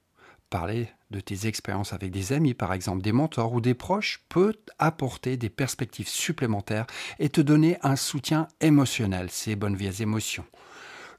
parler 0.49 0.89
de 1.11 1.19
tes 1.19 1.47
expériences 1.47 1.93
avec 1.93 2.11
des 2.11 2.33
amis, 2.33 2.53
par 2.53 2.73
exemple 2.73 3.01
des 3.01 3.11
mentors 3.11 3.53
ou 3.53 3.61
des 3.61 3.73
proches, 3.73 4.25
peut 4.29 4.53
apporter 4.79 5.37
des 5.37 5.49
perspectives 5.49 6.09
supplémentaires 6.09 6.87
et 7.19 7.29
te 7.29 7.41
donner 7.41 7.77
un 7.81 7.95
soutien 7.95 8.47
émotionnel, 8.61 9.29
ces 9.29 9.55
bonnes 9.55 9.75
vieilles 9.75 10.01
émotions. 10.01 10.45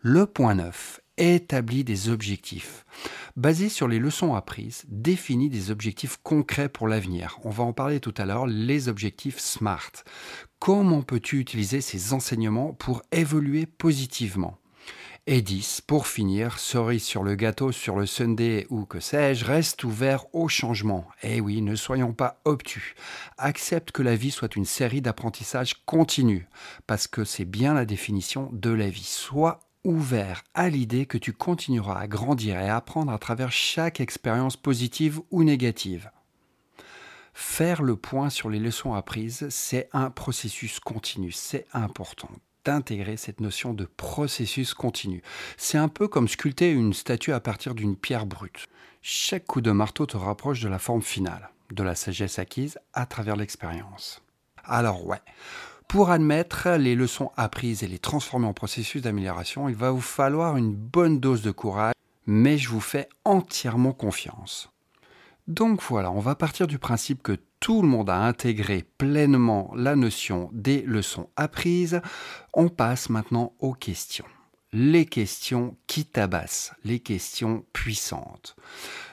Le 0.00 0.26
point 0.26 0.54
9. 0.54 1.00
Établis 1.16 1.82
des 1.82 2.08
objectifs. 2.10 2.84
Basés 3.34 3.68
sur 3.68 3.88
les 3.88 3.98
leçons 3.98 4.36
apprises, 4.36 4.84
définis 4.86 5.48
des 5.48 5.72
objectifs 5.72 6.18
concrets 6.22 6.68
pour 6.68 6.86
l'avenir. 6.86 7.38
On 7.42 7.50
va 7.50 7.64
en 7.64 7.72
parler 7.72 7.98
tout 7.98 8.14
à 8.16 8.24
l'heure, 8.24 8.46
les 8.46 8.88
objectifs 8.88 9.40
SMART. 9.40 9.90
Comment 10.60 11.02
peux-tu 11.02 11.40
utiliser 11.40 11.80
ces 11.80 12.12
enseignements 12.12 12.72
pour 12.72 13.02
évoluer 13.10 13.66
positivement? 13.66 14.58
Et 15.30 15.42
10. 15.42 15.82
Pour 15.82 16.06
finir, 16.06 16.58
cerise 16.58 17.04
sur 17.04 17.22
le 17.22 17.34
gâteau, 17.34 17.70
sur 17.70 17.96
le 17.96 18.06
Sunday 18.06 18.66
ou 18.70 18.86
que 18.86 18.98
sais-je, 18.98 19.44
reste 19.44 19.84
ouvert 19.84 20.24
au 20.34 20.48
changement. 20.48 21.06
Eh 21.22 21.42
oui, 21.42 21.60
ne 21.60 21.76
soyons 21.76 22.14
pas 22.14 22.40
obtus. 22.46 22.94
Accepte 23.36 23.92
que 23.92 24.02
la 24.02 24.16
vie 24.16 24.30
soit 24.30 24.56
une 24.56 24.64
série 24.64 25.02
d'apprentissages 25.02 25.84
continus, 25.84 26.46
parce 26.86 27.06
que 27.06 27.24
c'est 27.24 27.44
bien 27.44 27.74
la 27.74 27.84
définition 27.84 28.48
de 28.54 28.70
la 28.70 28.88
vie. 28.88 29.04
Sois 29.04 29.60
ouvert 29.84 30.44
à 30.54 30.70
l'idée 30.70 31.04
que 31.04 31.18
tu 31.18 31.34
continueras 31.34 32.00
à 32.00 32.06
grandir 32.06 32.58
et 32.58 32.70
à 32.70 32.76
apprendre 32.76 33.12
à 33.12 33.18
travers 33.18 33.52
chaque 33.52 34.00
expérience 34.00 34.56
positive 34.56 35.20
ou 35.30 35.44
négative. 35.44 36.10
Faire 37.34 37.82
le 37.82 37.96
point 37.96 38.30
sur 38.30 38.48
les 38.48 38.60
leçons 38.60 38.94
apprises, 38.94 39.46
c'est 39.50 39.90
un 39.92 40.08
processus 40.08 40.80
continu, 40.80 41.32
c'est 41.32 41.66
important 41.74 42.30
d'intégrer 42.68 43.16
cette 43.16 43.40
notion 43.40 43.72
de 43.72 43.86
processus 43.86 44.74
continu. 44.74 45.22
C'est 45.56 45.78
un 45.78 45.88
peu 45.88 46.06
comme 46.06 46.28
sculpter 46.28 46.70
une 46.70 46.92
statue 46.92 47.32
à 47.32 47.40
partir 47.40 47.74
d'une 47.74 47.96
pierre 47.96 48.26
brute. 48.26 48.66
Chaque 49.00 49.46
coup 49.46 49.62
de 49.62 49.70
marteau 49.70 50.04
te 50.04 50.18
rapproche 50.18 50.60
de 50.60 50.68
la 50.68 50.78
forme 50.78 51.00
finale, 51.00 51.48
de 51.72 51.82
la 51.82 51.94
sagesse 51.94 52.38
acquise 52.38 52.78
à 52.92 53.06
travers 53.06 53.36
l'expérience. 53.36 54.20
Alors 54.64 55.06
ouais, 55.06 55.22
pour 55.86 56.10
admettre 56.10 56.68
les 56.72 56.94
leçons 56.94 57.30
apprises 57.38 57.82
et 57.82 57.88
les 57.88 57.98
transformer 57.98 58.46
en 58.46 58.52
processus 58.52 59.00
d'amélioration, 59.00 59.70
il 59.70 59.74
va 59.74 59.90
vous 59.90 60.02
falloir 60.02 60.58
une 60.58 60.74
bonne 60.74 61.20
dose 61.20 61.40
de 61.40 61.50
courage, 61.50 61.94
mais 62.26 62.58
je 62.58 62.68
vous 62.68 62.82
fais 62.82 63.08
entièrement 63.24 63.94
confiance. 63.94 64.70
Donc 65.46 65.82
voilà, 65.82 66.10
on 66.10 66.20
va 66.20 66.34
partir 66.34 66.66
du 66.66 66.78
principe 66.78 67.22
que 67.22 67.38
tout 67.60 67.82
le 67.82 67.88
monde 67.88 68.10
a 68.10 68.18
intégré 68.18 68.84
pleinement 68.98 69.72
la 69.74 69.96
notion 69.96 70.50
des 70.52 70.82
leçons 70.82 71.28
apprises. 71.36 72.00
On 72.54 72.68
passe 72.68 73.10
maintenant 73.10 73.54
aux 73.58 73.74
questions. 73.74 74.24
Les 74.72 75.06
questions 75.06 75.76
qui 75.86 76.04
tabassent, 76.04 76.72
les 76.84 77.00
questions 77.00 77.64
puissantes. 77.72 78.54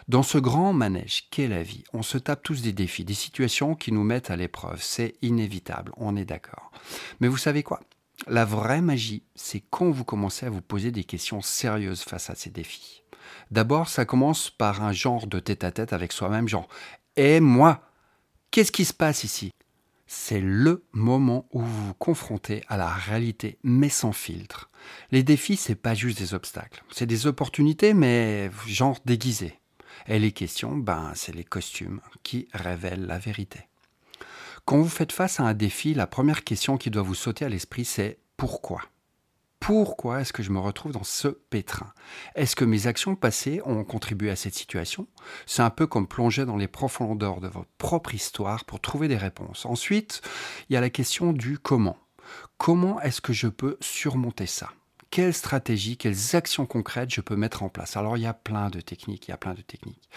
Dans 0.10 0.24
ce 0.24 0.38
grand 0.38 0.74
manège 0.74 1.30
qu'est 1.32 1.48
la 1.48 1.64
vie, 1.64 1.86
on 1.94 2.04
se 2.04 2.18
tape 2.18 2.44
tous 2.44 2.62
des 2.62 2.74
défis, 2.74 3.06
des 3.06 3.14
situations 3.14 3.74
qui 3.74 3.94
nous 3.94 4.04
mettent 4.04 4.32
à 4.32 4.36
l'épreuve. 4.36 4.82
C'est 4.82 5.16
inévitable, 5.22 5.94
on 5.96 6.18
est 6.18 6.26
d'accord. 6.26 6.72
Mais 7.22 7.30
vous 7.30 7.38
savez 7.38 7.64
quoi? 7.64 7.80
La 8.28 8.44
vraie 8.44 8.82
magie, 8.82 9.24
c'est 9.36 9.64
quand 9.70 9.90
vous 9.92 10.04
commencez 10.04 10.46
à 10.46 10.50
vous 10.50 10.62
poser 10.62 10.92
des 10.92 11.04
questions 11.04 11.42
sérieuses 11.42 12.02
face 12.02 12.30
à 12.30 12.36
ces 12.36 12.50
défis. 12.50 13.04
D'abord, 13.50 13.88
ça 13.88 14.06
commence 14.06 14.50
par 14.50 14.84
un 14.84 14.92
genre 14.92 15.28
de 15.28 15.40
tête-à-tête 15.40 15.94
avec 15.94 16.12
soi-même, 16.12 16.48
genre 16.48 16.68
Et 17.16 17.40
moi? 17.40 17.82
Qu'est-ce 18.56 18.72
qui 18.72 18.86
se 18.86 18.94
passe 18.94 19.26
ici? 19.26 19.52
C'est 20.08 20.40
le 20.40 20.86
moment 20.94 21.46
où 21.52 21.60
vous 21.60 21.88
vous 21.88 21.94
confrontez 21.94 22.64
à 22.70 22.78
la 22.78 22.88
réalité, 22.88 23.58
mais 23.64 23.90
sans 23.90 24.14
filtre. 24.14 24.70
Les 25.12 25.24
défis, 25.24 25.58
c'est 25.58 25.76
pas 25.76 25.94
juste 25.94 26.20
des 26.20 26.34
obstacles, 26.34 26.82
c'est 26.90 27.06
des 27.06 27.28
opportunités, 27.28 27.94
mais 27.94 28.50
genre 28.66 28.98
déguisées. 29.04 29.60
Et 30.08 30.20
les 30.20 30.32
questions, 30.32 30.78
ben, 30.78 31.12
c'est 31.16 31.36
les 31.36 31.44
costumes 31.44 32.00
qui 32.24 32.48
révèlent 32.54 33.08
la 33.08 33.20
vérité. 33.20 33.60
Quand 34.64 34.78
vous 34.78 34.88
faites 34.88 35.12
face 35.12 35.42
à 35.42 35.44
un 35.44 35.54
défi, 35.54 35.94
la 35.94 36.08
première 36.08 36.46
question 36.46 36.78
qui 36.78 36.90
doit 36.90 37.04
vous 37.04 37.14
sauter 37.14 37.44
à 37.44 37.50
l'esprit, 37.50 37.84
c'est 37.84 38.20
pourquoi? 38.38 38.84
Pourquoi 39.66 40.22
est-ce 40.22 40.32
que 40.32 40.44
je 40.44 40.52
me 40.52 40.60
retrouve 40.60 40.92
dans 40.92 41.04
ce 41.04 41.28
pétrin? 41.28 41.92
Est-ce 42.36 42.56
que 42.56 42.66
mes 42.66 42.86
actions 42.86 43.16
passées 43.16 43.62
ont 43.66 43.84
contribué 43.84 44.30
à 44.30 44.36
cette 44.36 44.54
situation? 44.54 45.08
C'est 45.48 45.64
un 45.64 45.72
peu 45.72 45.88
comme 45.88 46.08
plonger 46.08 46.46
dans 46.46 46.56
les 46.56 46.68
profondeurs 46.68 47.42
de 47.42 47.48
votre 47.48 47.72
propre 47.80 48.14
histoire 48.14 48.66
pour 48.66 48.80
trouver 48.80 49.08
des 49.08 49.18
réponses. 49.18 49.66
Ensuite, 49.66 50.22
il 50.70 50.74
y 50.74 50.78
a 50.78 50.82
la 50.82 50.92
question 50.92 51.34
du 51.34 51.58
comment. 51.58 51.98
Comment 52.60 53.02
est-ce 53.02 53.22
que 53.22 53.34
je 53.34 53.48
peux 53.48 53.78
surmonter 53.82 54.46
ça? 54.46 54.70
Quelles 55.10 55.34
stratégies, 55.34 55.98
quelles 55.98 56.36
actions 56.36 56.68
concrètes 56.68 57.12
je 57.12 57.22
peux 57.22 57.36
mettre 57.36 57.64
en 57.64 57.70
place? 57.70 57.98
Alors 57.98 58.18
il 58.18 58.22
y 58.22 58.28
a 58.28 58.36
plein 58.36 58.70
de 58.70 58.82
techniques, 58.82 59.28
il 59.28 59.32
y 59.32 59.34
a 59.34 59.38
plein 59.38 59.56
de 59.56 59.62
techniques. 59.62 60.12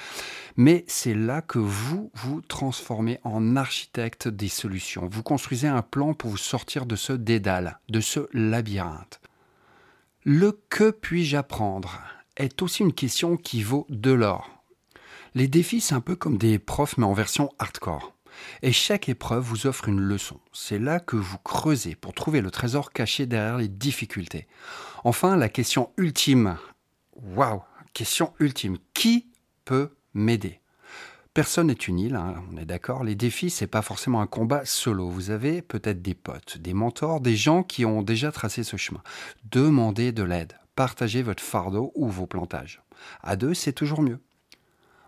Mais 0.57 0.85
c'est 0.89 1.15
là 1.15 1.41
que 1.41 1.59
vous 1.59 2.11
vous 2.13 2.43
transformez 2.43 3.19
en 3.25 3.57
architecte 3.57 4.29
des 4.29 4.49
solutions. 4.49 5.09
Vous 5.11 5.23
construisez 5.23 5.69
un 5.69 5.81
plan 5.81 6.13
pour 6.13 6.29
vous 6.29 6.37
sortir 6.37 6.85
de 6.85 6.97
ce 6.97 7.15
dédale, 7.15 7.79
de 7.89 8.01
ce 8.01 8.29
labyrinthe. 8.35 9.23
Le 10.25 10.61
que 10.69 10.91
puis-je 10.91 11.37
apprendre 11.37 12.01
est 12.37 12.61
aussi 12.61 12.83
une 12.83 12.93
question 12.93 13.37
qui 13.37 13.63
vaut 13.63 13.87
de 13.89 14.11
l'or. 14.11 14.51
Les 15.35 15.47
défis, 15.47 15.81
c'est 15.81 15.95
un 15.95 16.01
peu 16.01 16.17
comme 16.17 16.39
des 16.39 16.59
profs, 16.59 16.99
mais 16.99 17.07
en 17.07 17.13
version 17.13 17.51
hardcore. 17.59 18.15
Et 18.63 18.73
chaque 18.73 19.09
épreuve 19.09 19.45
vous 19.45 19.67
offre 19.67 19.89
une 19.89 20.01
leçon. 20.01 20.41
C'est 20.53 20.79
là 20.79 20.99
que 20.99 21.17
vous 21.17 21.39
creusez 21.39 21.95
pour 21.95 22.15
trouver 22.15 22.41
le 22.41 22.51
trésor 22.51 22.93
caché 22.93 23.27
derrière 23.27 23.59
les 23.59 23.69
difficultés. 23.69 24.49
Enfin, 25.05 25.37
la 25.37 25.49
question 25.49 25.93
ultime. 25.97 26.59
Waouh, 27.15 27.63
question 27.93 28.33
ultime. 28.41 28.79
Qui 28.95 29.29
peut 29.65 29.97
m'aider? 30.15 30.61
Personne 31.39 31.69
n'est 31.69 31.75
une 31.75 32.01
île, 32.01 32.17
hein, 32.17 32.43
on 32.53 32.57
est 32.57 32.65
d'accord. 32.65 33.05
Les 33.05 33.15
défis, 33.15 33.49
c'est 33.49 33.69
pas 33.69 33.81
forcément 33.81 34.21
un 34.21 34.27
combat 34.27 34.65
solo. 34.65 35.09
Vous 35.09 35.31
avez 35.31 35.63
peut-être 35.63 36.03
des 36.03 36.17
potes, 36.17 36.59
des 36.59 36.75
mentors, 36.75 37.21
des 37.21 37.37
gens 37.37 37.63
qui 37.63 37.85
ont 37.85 38.03
déjà 38.03 38.33
tracé 38.33 38.65
ce 38.65 38.77
chemin. 38.77 39.05
Demandez 39.45 40.11
de 40.11 40.25
l'aide. 40.25 40.55
Partagez 40.75 41.23
votre 41.23 41.41
fardeau 41.41 41.93
ou 41.95 42.09
vos 42.09 42.27
plantages. 42.27 42.83
À 43.23 43.37
deux, 43.37 43.55
c'est 43.55 43.73
toujours 43.73 44.03
mieux. 44.03 44.19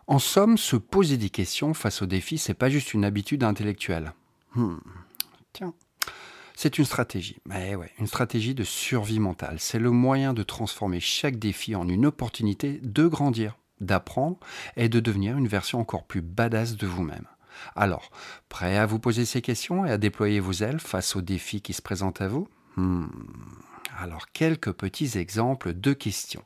En 0.06 0.20
somme, 0.20 0.56
se 0.56 0.76
poser 0.76 1.16
des 1.16 1.30
questions 1.30 1.74
face 1.74 2.00
aux 2.00 2.06
défis, 2.06 2.38
c'est 2.38 2.54
pas 2.54 2.70
juste 2.70 2.94
une 2.94 3.04
habitude 3.04 3.42
intellectuelle. 3.42 4.12
Hmm. 4.54 4.76
Tiens. 5.52 5.74
C'est 6.54 6.78
une 6.78 6.84
stratégie. 6.84 7.38
Mais 7.44 7.74
ouais, 7.74 7.90
une 7.98 8.06
stratégie 8.06 8.54
de 8.54 8.62
survie 8.62 9.18
mentale. 9.18 9.56
C'est 9.58 9.80
le 9.80 9.90
moyen 9.90 10.32
de 10.32 10.44
transformer 10.44 11.00
chaque 11.00 11.40
défi 11.40 11.74
en 11.74 11.88
une 11.88 12.06
opportunité 12.06 12.78
de 12.84 13.08
grandir, 13.08 13.56
d'apprendre 13.80 14.38
et 14.76 14.88
de 14.88 15.00
devenir 15.00 15.36
une 15.36 15.48
version 15.48 15.80
encore 15.80 16.04
plus 16.04 16.22
badass 16.22 16.76
de 16.76 16.86
vous-même. 16.86 17.26
Alors, 17.76 18.10
prêt 18.48 18.76
à 18.76 18.86
vous 18.86 18.98
poser 18.98 19.24
ces 19.24 19.42
questions 19.42 19.84
et 19.84 19.90
à 19.90 19.98
déployer 19.98 20.40
vos 20.40 20.52
ailes 20.52 20.80
face 20.80 21.16
aux 21.16 21.22
défis 21.22 21.62
qui 21.62 21.72
se 21.72 21.82
présentent 21.82 22.20
à 22.20 22.28
vous? 22.28 22.48
Hmm. 22.76 23.06
Alors, 23.98 24.30
quelques 24.32 24.72
petits 24.72 25.18
exemples 25.18 25.74
de 25.74 25.92
questions. 25.92 26.44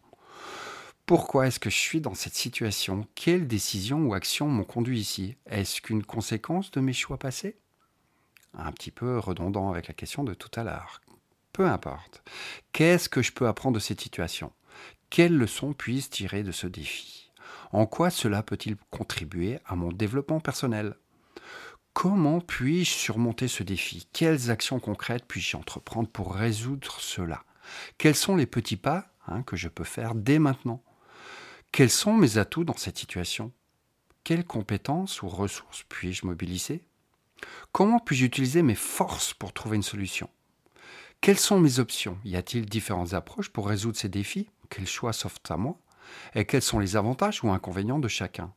Pourquoi 1.07 1.47
est-ce 1.47 1.61
que 1.61 1.71
je 1.71 1.77
suis 1.77 2.01
dans 2.01 2.15
cette 2.15 2.35
situation? 2.35 3.07
Quelles 3.15 3.47
décisions 3.47 4.07
ou 4.07 4.15
actions 4.15 4.49
m'ont 4.49 4.65
conduit 4.65 4.99
ici? 4.99 5.37
Est-ce 5.47 5.83
qu'une 5.83 6.03
conséquence 6.03 6.71
de 6.71 6.81
mes 6.81 6.95
choix 6.95 7.19
passés? 7.19 7.59
Un 8.55 8.73
petit 8.73 8.91
peu 8.91 9.19
redondant 9.19 9.71
avec 9.71 9.87
la 9.89 9.95
question 9.95 10.25
de 10.25 10.33
tout 10.33 10.51
à 10.59 10.65
l'heure. 10.65 11.03
Peu 11.53 11.67
importe. 11.67 12.23
Qu'est-ce 12.73 13.09
que 13.09 13.21
je 13.21 13.33
peux 13.33 13.47
apprendre 13.47 13.75
de 13.75 13.81
cette 13.81 14.01
situation? 14.01 14.51
Quelles 15.11 15.37
leçons 15.37 15.75
puis-je 15.75 16.09
tirer 16.09 16.43
de 16.43 16.53
ce 16.53 16.67
défi? 16.67 17.24
En 17.73 17.87
quoi 17.87 18.11
cela 18.11 18.43
peut-il 18.43 18.77
contribuer 18.91 19.59
à 19.67 19.75
mon 19.75 19.91
développement 19.91 20.41
personnel? 20.41 20.97
Comment 21.93 22.41
puis-je 22.41 22.91
surmonter 22.91 23.47
ce 23.49 23.63
défi? 23.63 24.09
Quelles 24.13 24.51
actions 24.51 24.81
concrètes 24.81 25.25
puis-je 25.27 25.57
entreprendre 25.57 26.09
pour 26.09 26.35
résoudre 26.35 26.97
cela? 27.01 27.45
Quels 27.99 28.17
sont 28.17 28.37
les 28.37 28.47
petits 28.47 28.77
pas 28.77 29.07
hein, 29.29 29.43
que 29.43 29.57
je 29.57 29.69
peux 29.69 29.85
faire 29.85 30.15
dès 30.15 30.39
maintenant? 30.39 30.83
Quels 31.73 31.91
sont 31.91 32.15
mes 32.15 32.39
atouts 32.39 32.65
dans 32.65 32.77
cette 32.77 32.99
situation? 32.99 33.53
Quelles 34.25 34.45
compétences 34.45 35.23
ou 35.23 35.29
ressources 35.29 35.85
puis-je 35.89 36.27
mobiliser? 36.27 36.85
Comment 37.73 37.99
puis-je 37.99 38.25
utiliser 38.25 38.63
mes 38.63 38.75
forces 38.75 39.35
pour 39.35 39.53
trouver 39.53 39.77
une 39.77 39.83
solution? 39.83 40.29
Quelles 41.21 41.39
sont 41.39 41.61
mes 41.61 41.79
options? 41.79 42.19
Y 42.25 42.37
a-t-il 42.37 42.67
différentes 42.67 43.15
approches 43.15 43.49
pour 43.49 43.69
résoudre 43.69 43.97
ces 43.97 44.09
défis? 44.09 44.49
Quels 44.69 44.87
choix 44.87 45.13
s'offrent 45.13 45.41
à 45.49 45.57
moi? 45.57 45.79
Et 46.35 46.45
quels 46.45 46.63
sont 46.63 46.79
les 46.79 46.97
avantages 46.97 47.43
ou 47.45 47.51
inconvénients 47.51 47.99
de 47.99 48.09
chacun? 48.09 48.53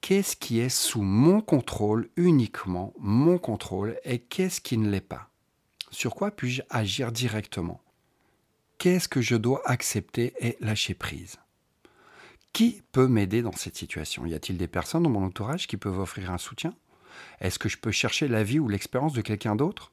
Qu'est-ce 0.00 0.34
qui 0.34 0.58
est 0.58 0.68
sous 0.68 1.02
mon 1.02 1.40
contrôle, 1.40 2.10
uniquement 2.16 2.92
mon 2.98 3.38
contrôle, 3.38 3.96
et 4.04 4.18
qu'est-ce 4.18 4.60
qui 4.60 4.76
ne 4.76 4.90
l'est 4.90 5.00
pas? 5.00 5.30
Sur 5.90 6.14
quoi 6.14 6.30
puis-je 6.30 6.62
agir 6.70 7.12
directement? 7.12 7.80
Qu'est-ce 8.78 9.08
que 9.08 9.20
je 9.20 9.36
dois 9.36 9.62
accepter 9.64 10.34
et 10.40 10.56
lâcher 10.60 10.94
prise? 10.94 11.36
Qui 12.52 12.82
peut 12.90 13.06
m'aider 13.06 13.42
dans 13.42 13.52
cette 13.52 13.76
situation? 13.76 14.26
Y 14.26 14.34
a-t-il 14.34 14.58
des 14.58 14.66
personnes 14.66 15.04
dans 15.04 15.10
mon 15.10 15.24
entourage 15.24 15.68
qui 15.68 15.76
peuvent 15.76 16.00
offrir 16.00 16.32
un 16.32 16.38
soutien? 16.38 16.74
Est-ce 17.40 17.58
que 17.58 17.68
je 17.68 17.78
peux 17.78 17.92
chercher 17.92 18.26
l'avis 18.26 18.58
ou 18.58 18.68
l'expérience 18.68 19.12
de 19.12 19.20
quelqu'un 19.20 19.54
d'autre? 19.54 19.91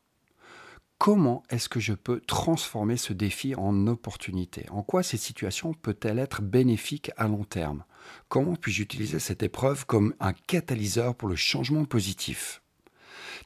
Comment 0.99 1.43
est-ce 1.49 1.69
que 1.69 1.79
je 1.79 1.93
peux 1.93 2.19
transformer 2.19 2.97
ce 2.97 3.13
défi 3.13 3.55
en 3.55 3.87
opportunité? 3.87 4.65
En 4.69 4.83
quoi 4.83 5.01
cette 5.01 5.21
situation 5.21 5.73
peut-elle 5.73 6.19
être 6.19 6.41
bénéfique 6.41 7.11
à 7.15 7.29
long 7.29 7.45
terme? 7.45 7.85
Comment 8.27 8.57
puis-je 8.57 8.83
utiliser 8.83 9.19
cette 9.19 9.41
épreuve 9.41 9.85
comme 9.85 10.13
un 10.19 10.33
catalyseur 10.33 11.15
pour 11.15 11.29
le 11.29 11.37
changement 11.37 11.85
positif? 11.85 12.61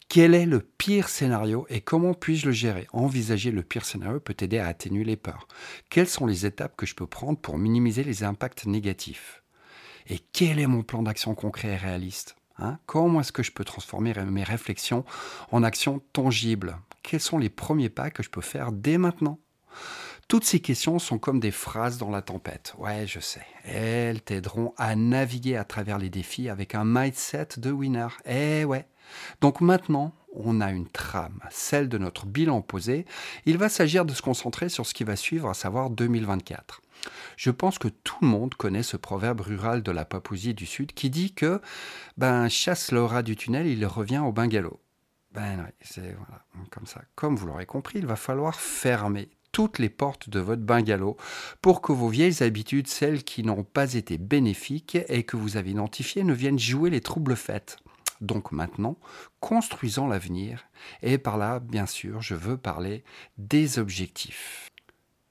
Quel 0.10 0.33
est 0.33 0.48
le 0.48 0.62
pire 0.62 1.07
scénario 1.07 1.67
et 1.69 1.79
comment 1.79 2.15
puis-je 2.15 2.48
le 2.48 2.53
gérer? 2.53 2.88
Envisager 2.91 3.51
le 3.51 3.62
pire 3.62 3.86
scénario 3.86 4.19
peut 4.19 4.36
aider 4.39 4.57
à 4.57 4.65
atténuer 4.65 5.03
les 5.03 5.15
peurs. 5.15 5.48
Quelles 5.91 6.10
sont 6.10 6.25
les 6.25 6.48
étapes 6.48 6.75
que 6.75 6.88
je 6.88 6.95
peux 6.95 7.05
prendre 7.05 7.38
pour 7.38 7.60
minimiser 7.60 8.03
les 8.03 8.24
impacts 8.24 8.65
négatifs? 8.65 9.43
Et 10.07 10.17
quel 10.17 10.57
est 10.57 10.65
mon 10.65 10.81
plan 10.81 11.03
d'action 11.03 11.36
concret 11.36 11.74
et 11.74 11.77
réaliste? 11.77 12.36
Hein? 12.57 12.79
Comment 12.88 13.22
est-ce 13.22 13.31
que 13.31 13.43
je 13.43 13.51
peux 13.51 13.63
transformer 13.63 14.15
mes 14.25 14.43
réflexions 14.43 15.05
en 15.51 15.62
actions 15.62 16.01
tangibles? 16.13 16.79
Quels 17.03 17.19
sont 17.19 17.38
les 17.38 17.50
premiers 17.50 17.89
pas 17.89 18.10
que 18.10 18.24
je 18.24 18.29
peux 18.29 18.41
faire 18.41 18.72
dès 18.72 18.98
maintenant? 18.98 19.39
Toutes 20.27 20.45
ces 20.45 20.62
questions 20.62 21.00
sont 21.00 21.19
comme 21.19 21.39
des 21.39 21.51
phrases 21.51 21.98
dans 21.98 22.10
la 22.10 22.22
tempête. 22.22 22.74
Ouais, 22.77 23.05
je 23.05 23.19
sais. 23.19 23.45
Elles 23.65 24.22
t'aideront 24.22 24.74
à 24.77 24.95
naviguer 24.95 25.57
à 25.57 25.65
travers 25.65 26.00
les 26.00 26.10
défis 26.10 26.50
avec 26.50 26.75
un 26.75 26.86
mindset 26.86 27.50
de 27.57 27.72
winner. 27.72 28.07
Eh 28.25 28.63
ouais, 28.63 28.88
donc 29.41 29.62
maintenant, 29.62 30.15
on 30.33 30.62
a 30.62 30.72
une 30.72 30.88
trame, 30.88 31.39
celle 31.51 31.89
de 31.89 31.98
notre 31.98 32.25
bilan 32.25 32.62
posé. 32.62 33.05
Il 33.45 33.57
va 33.57 33.69
s'agir 33.69 34.05
de 34.05 34.13
se 34.13 34.22
concentrer 34.22 34.69
sur 34.69 34.86
ce 34.86 34.93
qui 34.93 35.03
va 35.03 35.15
suivre, 35.15 35.50
à 35.50 35.53
savoir 35.53 35.89
2024. 35.89 36.81
Je 37.36 37.51
pense 37.51 37.77
que 37.77 37.89
tout 37.89 38.17
le 38.22 38.27
monde 38.27 38.55
connaît 38.55 38.83
ce 38.83 38.98
proverbe 38.98 39.41
rural 39.41 39.83
de 39.83 39.91
la 39.91 40.05
Papousie 40.05 40.53
du 40.53 40.65
Sud 40.65 40.93
qui 40.93 41.10
dit 41.10 41.33
que 41.33 41.62
ben, 42.17 42.48
chasse 42.48 42.91
le 42.91 43.03
rat 43.03 43.24
du 43.24 43.36
tunnel, 43.36 43.67
il 43.67 43.86
revient 43.86 44.19
au 44.19 44.31
bungalow. 44.31 44.79
Ben 45.34 45.68
c'est 45.82 46.13
voilà, 46.13 46.46
comme 46.70 46.86
ça. 46.86 47.02
Comme 47.16 47.36
vous 47.36 47.48
l'aurez 47.48 47.66
compris, 47.66 48.00
il 48.00 48.06
va 48.06 48.16
falloir 48.16 48.60
fermer 48.60 49.30
toutes 49.52 49.80
les 49.80 49.90
portes 49.90 50.30
de 50.30 50.40
votre 50.40 50.62
bungalow 50.62 51.18
pour 51.62 51.82
que 51.82 51.92
vos 51.92 52.10
vieilles 52.10 52.44
habitudes, 52.44 52.88
celles 52.88 53.24
qui 53.24 53.44
n'ont 53.44 53.63
pas 53.63 53.94
été 53.94 54.18
bénéfiques 54.18 54.98
et 55.08 55.24
que 55.24 55.38
vous 55.38 55.58
avez 55.58 55.72
identifiées, 55.72 56.24
ne 56.24 56.34
viennent 56.34 56.60
jouer 56.60 56.90
les 56.90 57.02
troubles 57.02 57.36
faits 57.36 57.78
donc 58.24 58.52
maintenant, 58.52 58.98
construisant 59.42 60.08
l'avenir, 60.08 60.66
et 61.02 61.18
par 61.18 61.38
là, 61.38 61.60
bien 61.60 61.86
sûr, 61.86 62.22
je 62.22 62.36
veux 62.36 62.58
parler 62.58 63.04
des 63.38 63.80
objectifs. 63.80 64.73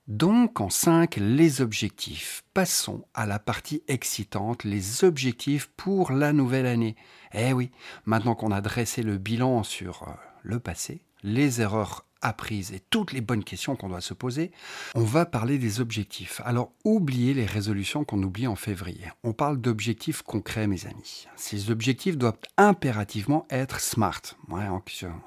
Donc 0.08 0.60
en 0.60 0.68
5, 0.68 1.16
les 1.16 1.60
objectifs. 1.60 2.42
Passons 2.54 3.04
à 3.14 3.24
la 3.24 3.38
partie 3.38 3.82
excitante, 3.86 4.64
les 4.64 5.04
objectifs 5.04 5.70
pour 5.76 6.10
la 6.10 6.32
nouvelle 6.32 6.66
année. 6.66 6.96
Eh 7.34 7.52
oui, 7.52 7.70
maintenant 8.04 8.34
qu'on 8.34 8.50
a 8.50 8.60
dressé 8.60 9.04
le 9.04 9.16
bilan 9.16 9.62
sur 9.62 10.02
euh, 10.02 10.12
le 10.42 10.58
passé, 10.58 11.04
les 11.22 11.60
erreurs 11.60 12.04
apprises 12.22 12.72
et 12.72 12.80
toutes 12.90 13.12
les 13.12 13.20
bonnes 13.20 13.44
questions 13.44 13.76
qu'on 13.76 13.88
doit 13.88 14.00
se 14.00 14.14
poser, 14.14 14.52
on 14.94 15.04
va 15.04 15.26
parler 15.26 15.58
des 15.58 15.80
objectifs. 15.80 16.40
Alors 16.44 16.72
oubliez 16.84 17.34
les 17.34 17.46
résolutions 17.46 18.04
qu'on 18.04 18.22
oublie 18.22 18.46
en 18.46 18.56
février. 18.56 19.06
On 19.24 19.32
parle 19.32 19.60
d'objectifs 19.60 20.22
concrets, 20.22 20.66
mes 20.66 20.86
amis. 20.86 21.26
Ces 21.36 21.70
objectifs 21.70 22.16
doivent 22.16 22.38
impérativement 22.56 23.46
être 23.50 23.80
SMART. 23.80 24.22
Ouais, 24.48 24.66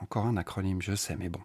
encore 0.02 0.26
un 0.26 0.38
acronyme, 0.38 0.82
je 0.82 0.96
sais, 0.96 1.16
mais 1.18 1.30
bon. 1.30 1.42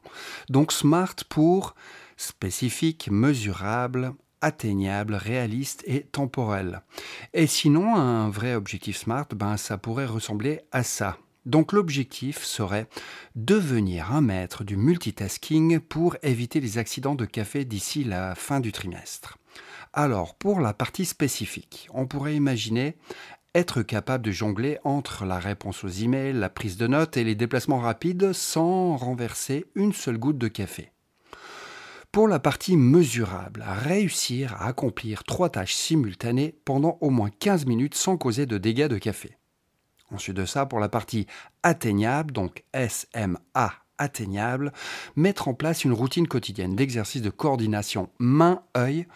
Donc 0.49 0.73
SMART 0.73 1.17
pour 1.29 1.75
spécifique, 2.21 3.09
mesurable, 3.11 4.13
atteignable, 4.41 5.15
réaliste 5.15 5.83
et 5.87 6.03
temporel. 6.03 6.83
Et 7.35 7.47
sinon, 7.47 7.97
un 7.97 8.29
vrai 8.29 8.55
objectif 8.55 8.97
SMART, 8.97 9.29
ben, 9.35 9.57
ça 9.57 9.79
pourrait 9.79 10.07
ressembler 10.07 10.61
à 10.73 10.83
ça. 10.83 11.19
Donc 11.47 11.73
l'objectif 11.73 12.45
serait 12.45 12.87
devenir 13.35 14.13
un 14.13 14.21
maître 14.21 14.63
du 14.63 14.77
multitasking 14.77 15.81
pour 15.81 16.17
éviter 16.23 16.61
les 16.61 16.77
accidents 16.77 17.15
de 17.15 17.25
café 17.25 17.65
d'ici 17.65 18.05
la 18.05 18.35
fin 18.35 18.61
du 18.61 18.73
trimestre. 18.73 19.39
Alors, 19.95 20.35
pour 20.35 20.61
la 20.61 20.75
partie 20.75 21.07
spécifique, 21.07 21.89
on 21.93 22.07
pourrait 22.07 22.37
imaginer 22.37 22.97
être 23.55 23.83
capable 23.83 24.25
de 24.25 24.31
jongler 24.31 24.79
entre 24.85 25.25
la 25.25 25.39
réponse 25.39 25.83
aux 25.83 25.89
emails, 25.89 26.35
la 26.35 26.51
prise 26.51 26.77
de 26.77 26.87
notes 26.87 27.17
et 27.17 27.25
les 27.25 27.35
déplacements 27.35 27.81
rapides 27.81 28.33
sans 28.33 28.97
renverser 28.97 29.65
une 29.75 29.93
seule 29.93 30.19
goutte 30.19 30.39
de 30.39 30.49
café. 30.49 30.93
Pour 32.13 32.27
la 32.27 32.41
partie 32.41 32.77
mesurable, 32.77 33.65
réussir 33.65 34.55
à 34.55 34.67
accomplir 34.67 35.23
trois 35.23 35.49
tâches 35.49 35.75
simultanées 35.75 36.57
pendant 36.65 36.99
au 37.01 37.11
moins 37.11 37.31
15 37.31 37.67
minutes 37.67 37.95
sans 37.95 38.17
causer 38.17 38.47
de 38.47 38.59
dégâts 38.59 38.89
de 38.89 38.99
café. 38.99 39.39
Ensuite 40.11 40.37
de 40.37 40.45
ça, 40.45 40.67
pour 40.67 40.81
la 40.81 40.89
partie 40.89 41.29
atteignable, 41.63 42.33
donc 42.33 42.65
SMA 42.75 43.73
atteignable, 43.97 44.73
mettre 45.15 45.47
en 45.47 45.55
place 45.55 45.85
une 45.85 45.93
routine 45.93 46.27
quotidienne 46.27 46.75
d'exercice 46.75 47.23
de 47.23 47.31
coordination 47.31 48.11
main-œil, 48.19 49.07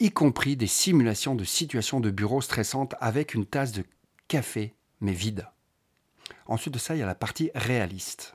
y 0.00 0.10
compris 0.10 0.56
des 0.56 0.66
simulations 0.66 1.36
de 1.36 1.44
situations 1.44 2.00
de 2.00 2.10
bureau 2.10 2.40
stressantes 2.40 2.96
avec 3.00 3.34
une 3.34 3.46
tasse 3.46 3.70
de 3.70 3.84
café, 4.26 4.74
mais 5.00 5.12
vide. 5.12 5.46
Ensuite 6.46 6.74
de 6.74 6.80
ça, 6.80 6.96
il 6.96 6.98
y 6.98 7.02
a 7.02 7.06
la 7.06 7.14
partie 7.14 7.52
réaliste. 7.54 8.34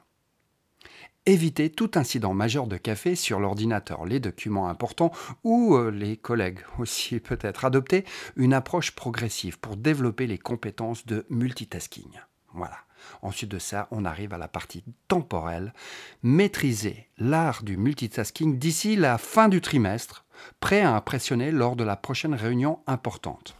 Éviter 1.27 1.71
tout 1.71 1.89
incident 1.95 2.35
majeur 2.35 2.67
de 2.67 2.77
café 2.77 3.15
sur 3.15 3.39
l'ordinateur, 3.39 4.05
les 4.05 4.19
documents 4.19 4.69
importants 4.69 5.11
ou 5.43 5.75
euh, 5.75 5.89
les 5.89 6.17
collègues 6.17 6.59
aussi 6.79 7.19
peut-être. 7.19 7.65
Adopter 7.65 8.05
une 8.35 8.53
approche 8.53 8.91
progressive 8.91 9.59
pour 9.59 9.75
développer 9.75 10.27
les 10.27 10.37
compétences 10.37 11.07
de 11.07 11.25
multitasking. 11.31 12.21
Voilà. 12.53 12.77
Ensuite 13.23 13.49
de 13.49 13.57
ça, 13.57 13.87
on 13.89 14.05
arrive 14.05 14.33
à 14.33 14.37
la 14.37 14.47
partie 14.47 14.83
temporelle. 15.07 15.73
Maîtriser 16.21 17.09
l'art 17.17 17.63
du 17.63 17.75
multitasking 17.75 18.59
d'ici 18.59 18.95
la 18.95 19.17
fin 19.17 19.49
du 19.49 19.61
trimestre, 19.61 20.25
prêt 20.59 20.81
à 20.81 20.95
impressionner 20.95 21.49
lors 21.49 21.75
de 21.75 21.83
la 21.83 21.95
prochaine 21.95 22.35
réunion 22.35 22.81
importante. 22.85 23.55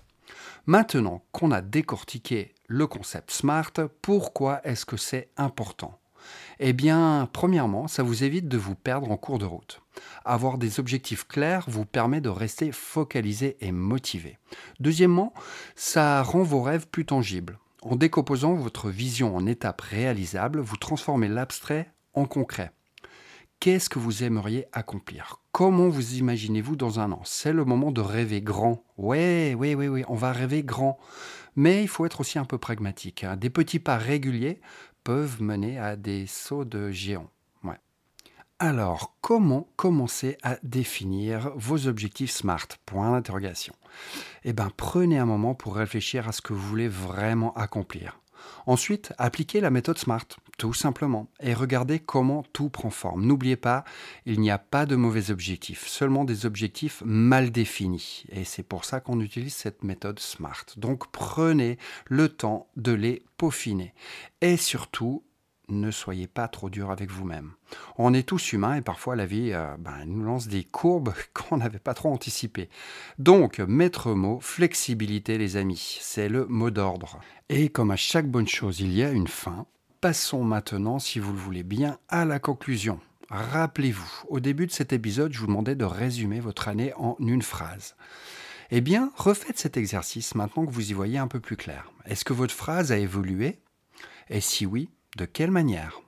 Maintenant 0.68 1.24
qu'on 1.32 1.52
a 1.52 1.62
décortiqué 1.62 2.54
le 2.68 2.86
concept 2.86 3.32
SMART, 3.32 3.74
pourquoi 4.04 4.62
est-ce 4.64 4.86
que 4.86 4.98
c'est 4.98 5.30
important? 5.36 6.00
Eh 6.60 6.74
bien, 6.74 7.30
premièrement, 7.32 7.88
ça 7.88 8.04
vous 8.04 8.24
évite 8.24 8.48
de 8.48 8.58
vous 8.58 8.76
perdre 8.76 9.12
en 9.12 9.18
cours 9.18 9.40
de 9.40 9.46
route. 9.46 9.82
Avoir 10.24 10.58
des 10.58 10.80
objectifs 10.80 11.28
clairs 11.28 11.66
vous 11.68 11.86
permet 11.86 12.22
de 12.22 12.30
rester 12.30 12.72
focalisé 12.72 13.58
et 13.62 13.72
motivé. 13.72 14.38
Deuxièmement, 14.80 15.34
ça 15.76 16.22
rend 16.24 16.44
vos 16.44 16.62
rêves 16.62 16.88
plus 16.88 17.06
tangibles. 17.06 17.60
En 17.82 17.96
décomposant 17.96 18.56
votre 18.56 18.90
vision 18.90 19.36
en 19.36 19.46
étapes 19.46 19.82
réalisables, 19.82 20.60
vous 20.60 20.78
transformez 20.78 21.28
l'abstrait 21.28 21.92
en 22.14 22.26
concret. 22.26 22.72
Qu'est-ce 23.60 23.90
que 23.90 24.00
vous 24.00 24.24
aimeriez 24.24 24.66
accomplir? 24.74 25.40
Comment 25.52 25.90
vous 25.90 26.16
imaginez-vous 26.16 26.76
dans 26.76 27.00
un 27.00 27.12
an? 27.12 27.22
C'est 27.24 27.54
le 27.54 27.64
moment 27.64 27.92
de 27.92 28.02
rêver 28.02 28.42
grand. 28.42 28.84
Oui, 28.98 29.54
oui, 29.54 29.76
oui, 29.76 29.88
oui, 29.88 30.04
on 30.08 30.16
va 30.16 30.32
rêver 30.32 30.64
grand. 30.64 31.00
Mais 31.56 31.82
il 31.82 31.88
faut 31.88 32.06
être 32.06 32.20
aussi 32.20 32.38
un 32.38 32.46
peu 32.46 32.58
pragmatique. 32.58 33.24
Hein. 33.24 33.38
Des 33.38 33.50
petits 33.50 33.80
pas 33.80 33.98
réguliers 33.98 34.60
peuvent 35.06 35.42
mener 35.42 35.80
à 35.80 35.96
des 35.96 36.28
sauts 36.28 36.66
de 36.66 36.92
géants. 36.92 37.30
Alors, 38.58 39.18
comment 39.20 39.68
commencer 39.76 40.38
à 40.42 40.58
définir 40.64 41.52
vos 41.56 41.88
objectifs 41.88 42.32
SMART? 42.32 42.68
Point 42.86 43.12
d'interrogation. 43.12 43.76
Eh 44.46 44.54
bien, 44.54 44.72
prenez 44.78 45.18
un 45.18 45.26
moment 45.26 45.56
pour 45.56 45.76
réfléchir 45.76 46.30
à 46.30 46.32
ce 46.32 46.42
que 46.42 46.54
vous 46.54 46.66
voulez 46.66 46.88
vraiment 46.88 47.54
accomplir. 47.56 48.22
Ensuite, 48.66 49.14
appliquez 49.18 49.62
la 49.62 49.70
méthode 49.70 49.98
SMART, 49.98 50.26
tout 50.58 50.74
simplement, 50.74 51.30
et 51.40 51.54
regardez 51.54 52.00
comment 52.00 52.44
tout 52.54 52.70
prend 52.70 52.90
forme. 52.90 53.26
N'oubliez 53.26 53.56
pas, 53.56 53.84
il 54.26 54.40
n'y 54.40 54.52
a 54.52 54.58
pas 54.58 54.86
de 54.86 54.96
mauvais 54.96 55.32
objectifs, 55.32 55.88
seulement 55.88 56.26
des 56.26 56.46
objectifs 56.46 57.02
mal 57.06 57.52
définis. 57.52 58.24
Et 58.30 58.44
c'est 58.44 58.64
pour 58.64 58.86
ça 58.86 59.00
qu'on 59.00 59.20
utilise 59.20 59.54
cette 59.54 59.84
méthode 59.84 60.20
SMART. 60.20 60.66
Donc 60.78 61.12
prenez 61.12 61.78
le 62.06 62.30
temps 62.30 62.68
de 62.76 62.92
les 62.92 63.24
peaufiner. 63.38 63.94
Et 64.42 64.58
surtout, 64.58 65.24
ne 65.70 65.92
soyez 65.92 66.28
pas 66.28 66.48
trop 66.48 66.70
dur 66.70 66.92
avec 66.92 67.10
vous-même. 67.10 67.54
On 67.98 68.14
est 68.14 68.28
tous 68.28 68.54
humains 68.54 68.76
et 68.76 68.82
parfois 68.82 69.16
la 69.16 69.26
vie 69.26 69.52
euh, 69.54 69.76
ben, 69.78 70.06
nous 70.06 70.24
lance 70.24 70.48
des 70.48 70.64
courbes 70.64 71.14
qu'on 71.34 71.58
n'avait 71.58 71.80
pas 71.80 71.94
trop 71.94 72.12
anticipées. 72.12 72.70
Donc, 73.20 73.60
maître 73.60 74.14
mot, 74.14 74.40
flexibilité 74.40 75.38
les 75.38 75.58
amis, 75.58 75.98
c'est 76.02 76.30
le 76.30 76.46
mot 76.46 76.72
d'ordre. 76.72 77.20
Et 77.50 77.70
comme 77.70 77.92
à 77.92 77.96
chaque 77.96 78.30
bonne 78.30 78.48
chose, 78.48 78.80
il 78.80 78.94
y 78.94 79.04
a 79.04 79.12
une 79.12 79.28
fin. 79.28 79.66
Passons 80.02 80.44
maintenant, 80.44 81.00
si 81.00 81.20
vous 81.20 81.32
le 81.32 81.40
voulez 81.40 81.64
bien, 81.64 81.98
à 82.10 82.26
la 82.26 82.40
conclusion. 82.40 83.00
Rappelez-vous, 83.30 84.26
au 84.30 84.40
début 84.40 84.68
de 84.68 84.72
cet 84.72 84.94
épisode, 84.94 85.34
je 85.34 85.40
vous 85.40 85.48
demandais 85.48 85.76
de 85.76 85.86
résumer 85.86 86.40
votre 86.40 86.68
année 86.68 86.94
en 86.96 87.16
une 87.20 87.42
phrase. 87.42 87.96
Eh 88.72 88.82
bien, 88.82 89.12
refaites 89.16 89.60
cet 89.60 89.78
exercice 89.78 90.36
maintenant 90.36 90.66
que 90.66 90.72
vous 90.72 90.90
y 90.90 90.94
voyez 90.94 91.18
un 91.18 91.28
peu 91.28 91.40
plus 91.40 91.58
clair. 91.58 91.92
Est-ce 92.06 92.26
que 92.26 92.34
votre 92.34 92.54
phrase 92.54 92.92
a 92.92 92.98
évolué? 92.98 93.60
Et 94.30 94.42
si 94.42 94.66
oui, 94.66 94.90
de 95.16 95.26
quelle 95.26 95.52
manière? 95.52 96.02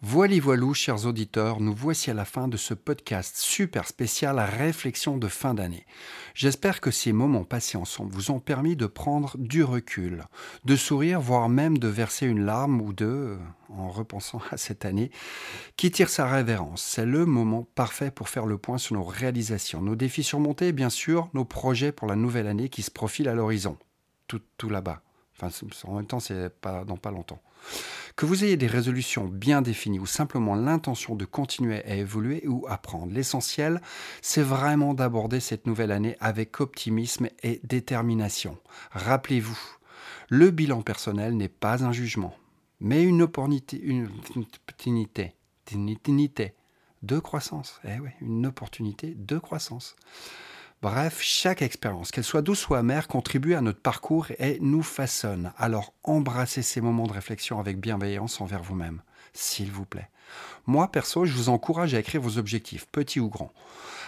Voilà, 0.00 0.38
voilou, 0.40 0.74
chers 0.74 1.06
auditeurs, 1.06 1.60
nous 1.60 1.74
voici 1.74 2.08
à 2.08 2.14
la 2.14 2.24
fin 2.24 2.46
de 2.46 2.56
ce 2.56 2.72
podcast 2.72 3.36
super 3.36 3.88
spécial 3.88 4.38
réflexion 4.38 5.16
de 5.16 5.26
fin 5.26 5.54
d'année. 5.54 5.86
J'espère 6.34 6.80
que 6.80 6.92
ces 6.92 7.12
moments 7.12 7.42
passés 7.42 7.76
ensemble 7.76 8.12
vous 8.12 8.30
ont 8.30 8.38
permis 8.38 8.76
de 8.76 8.86
prendre 8.86 9.36
du 9.38 9.64
recul, 9.64 10.24
de 10.64 10.76
sourire, 10.76 11.20
voire 11.20 11.48
même 11.48 11.78
de 11.78 11.88
verser 11.88 12.26
une 12.26 12.44
larme 12.44 12.80
ou 12.80 12.92
deux 12.92 13.38
en 13.70 13.88
repensant 13.88 14.40
à 14.52 14.56
cette 14.56 14.84
année 14.84 15.10
qui 15.76 15.90
tire 15.90 16.10
sa 16.10 16.30
révérence. 16.30 16.82
C'est 16.82 17.04
le 17.04 17.26
moment 17.26 17.66
parfait 17.74 18.12
pour 18.12 18.28
faire 18.28 18.46
le 18.46 18.56
point 18.56 18.78
sur 18.78 18.94
nos 18.94 19.04
réalisations, 19.04 19.82
nos 19.82 19.96
défis 19.96 20.22
surmontés 20.22 20.68
et 20.68 20.72
bien 20.72 20.90
sûr 20.90 21.28
nos 21.34 21.44
projets 21.44 21.90
pour 21.90 22.06
la 22.06 22.14
nouvelle 22.14 22.46
année 22.46 22.68
qui 22.68 22.82
se 22.82 22.92
profile 22.92 23.28
à 23.28 23.34
l'horizon. 23.34 23.76
Tout, 24.28 24.42
tout 24.58 24.70
là-bas. 24.70 25.02
Enfin, 25.40 25.66
en 25.84 25.96
même 25.96 26.06
temps, 26.06 26.20
c'est 26.20 26.52
dans 26.62 26.96
pas 26.96 27.10
longtemps. 27.10 27.40
Que 28.16 28.26
vous 28.26 28.44
ayez 28.44 28.56
des 28.56 28.66
résolutions 28.66 29.26
bien 29.26 29.62
définies 29.62 30.00
ou 30.00 30.06
simplement 30.06 30.54
l'intention 30.54 31.14
de 31.14 31.24
continuer 31.24 31.84
à 31.84 31.94
évoluer 31.94 32.46
ou 32.46 32.66
apprendre, 32.68 33.12
l'essentiel, 33.12 33.80
c'est 34.22 34.42
vraiment 34.42 34.94
d'aborder 34.94 35.40
cette 35.40 35.66
nouvelle 35.66 35.92
année 35.92 36.16
avec 36.20 36.60
optimisme 36.60 37.28
et 37.42 37.60
détermination. 37.62 38.58
Rappelez-vous, 38.90 39.58
le 40.28 40.50
bilan 40.50 40.82
personnel 40.82 41.36
n'est 41.36 41.48
pas 41.48 41.84
un 41.84 41.92
jugement, 41.92 42.34
mais 42.80 43.02
une 43.04 43.22
opportunité, 43.22 43.80
une 43.80 44.08
opportunité, 44.36 45.34
de 47.02 47.18
croissance. 47.20 47.80
Eh 47.84 48.00
oui, 48.00 48.10
une 48.20 48.46
opportunité 48.46 49.14
de 49.16 49.38
croissance. 49.38 49.94
Bref, 50.80 51.18
chaque 51.20 51.62
expérience, 51.62 52.12
qu'elle 52.12 52.22
soit 52.22 52.42
douce 52.42 52.68
ou 52.68 52.74
amère, 52.74 53.08
contribue 53.08 53.54
à 53.54 53.60
notre 53.60 53.80
parcours 53.80 54.28
et 54.38 54.58
nous 54.60 54.84
façonne. 54.84 55.52
Alors 55.58 55.92
embrassez 56.04 56.62
ces 56.62 56.80
moments 56.80 57.08
de 57.08 57.12
réflexion 57.12 57.58
avec 57.58 57.80
bienveillance 57.80 58.40
envers 58.40 58.62
vous-même, 58.62 59.02
s'il 59.32 59.72
vous 59.72 59.84
plaît. 59.84 60.08
Moi, 60.66 60.88
perso, 60.92 61.24
je 61.24 61.32
vous 61.32 61.48
encourage 61.48 61.94
à 61.94 61.98
écrire 61.98 62.20
vos 62.20 62.38
objectifs, 62.38 62.86
petits 62.92 63.18
ou 63.18 63.28
grands, 63.28 63.52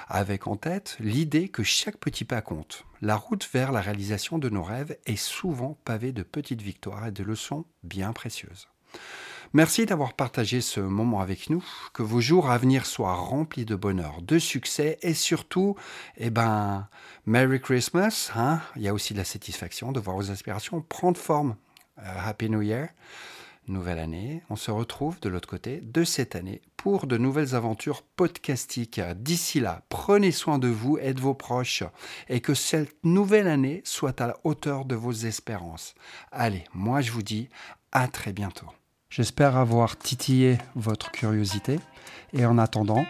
avec 0.09 0.47
en 0.47 0.55
tête 0.55 0.97
l'idée 1.01 1.49
que 1.49 1.65
chaque 1.65 1.97
petit 1.97 2.25
pas 2.25 2.41
compte. 2.41 2.85
La 3.03 3.17
route 3.17 3.49
vers 3.53 3.73
la 3.73 3.81
réalisation 3.81 4.39
de 4.39 4.49
nos 4.49 4.63
rêves 4.63 4.97
est 5.07 5.17
souvent 5.17 5.77
pavée 5.85 6.13
de 6.13 6.23
petites 6.23 6.63
victoires 6.63 7.09
et 7.09 7.13
de 7.13 7.25
leçons 7.25 7.65
bien 7.83 8.13
précieuses. 8.13 8.69
Merci 9.53 9.85
d'avoir 9.85 10.15
partagé 10.15 10.61
ce 10.61 10.79
moment 10.79 11.19
avec 11.19 11.51
nous. 11.51 11.65
Que 11.93 12.05
vos 12.05 12.21
jours 12.21 12.51
à 12.51 12.57
venir 12.57 12.87
soient 12.87 13.15
remplis 13.15 13.65
de 13.65 13.75
bonheur, 13.75 14.23
de 14.23 14.39
succès 14.39 14.97
et 15.03 15.13
surtout, 15.13 15.75
eh 16.19 16.31
ben, 16.31 16.89
Merry 17.27 17.61
Christmas. 17.61 18.31
Hein 18.37 18.61
Il 18.77 18.83
y 18.83 18.89
a 18.89 18.95
aussi 18.95 19.13
de 19.13 19.19
la 19.19 19.25
satisfaction 19.25 19.91
de 19.91 19.99
voir 19.99 20.17
vos 20.17 20.31
aspirations 20.31 20.81
prendre 20.83 21.19
forme. 21.19 21.57
Euh, 21.99 22.03
Happy 22.25 22.49
New 22.49 22.63
Year. 22.63 22.91
Nouvelle 23.67 23.99
année. 23.99 24.41
On 24.51 24.57
se 24.57 24.71
retrouve 24.71 25.19
de 25.19 25.29
l'autre 25.29 25.49
côté 25.49 25.81
de 25.81 26.05
cette 26.05 26.37
année 26.37 26.63
pour 26.77 27.09
de 27.09 27.19
nouvelles 27.19 27.57
aventures 27.57 28.03
podcastiques. 28.03 29.01
D'ici 29.17 29.59
là, 29.59 29.83
prenez 29.89 30.31
soin 30.31 30.61
de 30.61 30.69
vous 30.69 30.97
et 30.99 31.13
de 31.13 31.21
vos 31.21 31.35
proches 31.35 31.83
et 32.29 32.41
que 32.41 32.55
cette 32.55 32.95
nouvelle 33.03 33.49
année 33.49 33.83
soit 33.85 34.21
à 34.21 34.29
la 34.29 34.37
hauteur 34.45 34.85
de 34.85 34.95
vos 34.95 35.13
espérances. 35.13 35.97
Allez, 36.31 36.63
moi 36.73 37.01
je 37.01 37.11
vous 37.11 37.23
dis 37.23 37.49
à 37.91 38.07
très 38.07 38.33
bientôt. 38.33 38.71
J'espère 39.11 39.57
avoir 39.57 39.99
titillé 39.99 40.59
votre 40.77 41.11
curiosité 41.11 41.81
et 42.33 42.47
en 42.47 42.59
attendant, 42.59 43.05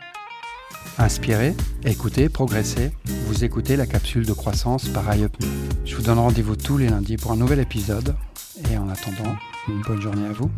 inspirez, 0.96 1.54
écoutez, 1.84 2.30
progressez. 2.30 2.90
Vous 3.26 3.44
écoutez 3.44 3.76
la 3.76 3.86
capsule 3.86 4.24
de 4.24 4.32
croissance 4.32 4.88
par 4.88 5.14
iUpMe. 5.14 5.44
Je 5.84 5.94
vous 5.96 6.02
donne 6.02 6.18
rendez-vous 6.18 6.56
tous 6.56 6.78
les 6.78 6.88
lundis 6.88 7.18
pour 7.18 7.32
un 7.32 7.36
nouvel 7.36 7.58
épisode 7.58 8.16
et 8.70 8.78
en 8.78 8.88
attendant, 8.88 9.36
une 9.68 9.82
bonne 9.82 10.00
journée 10.00 10.26
à 10.26 10.32
vous. 10.32 10.50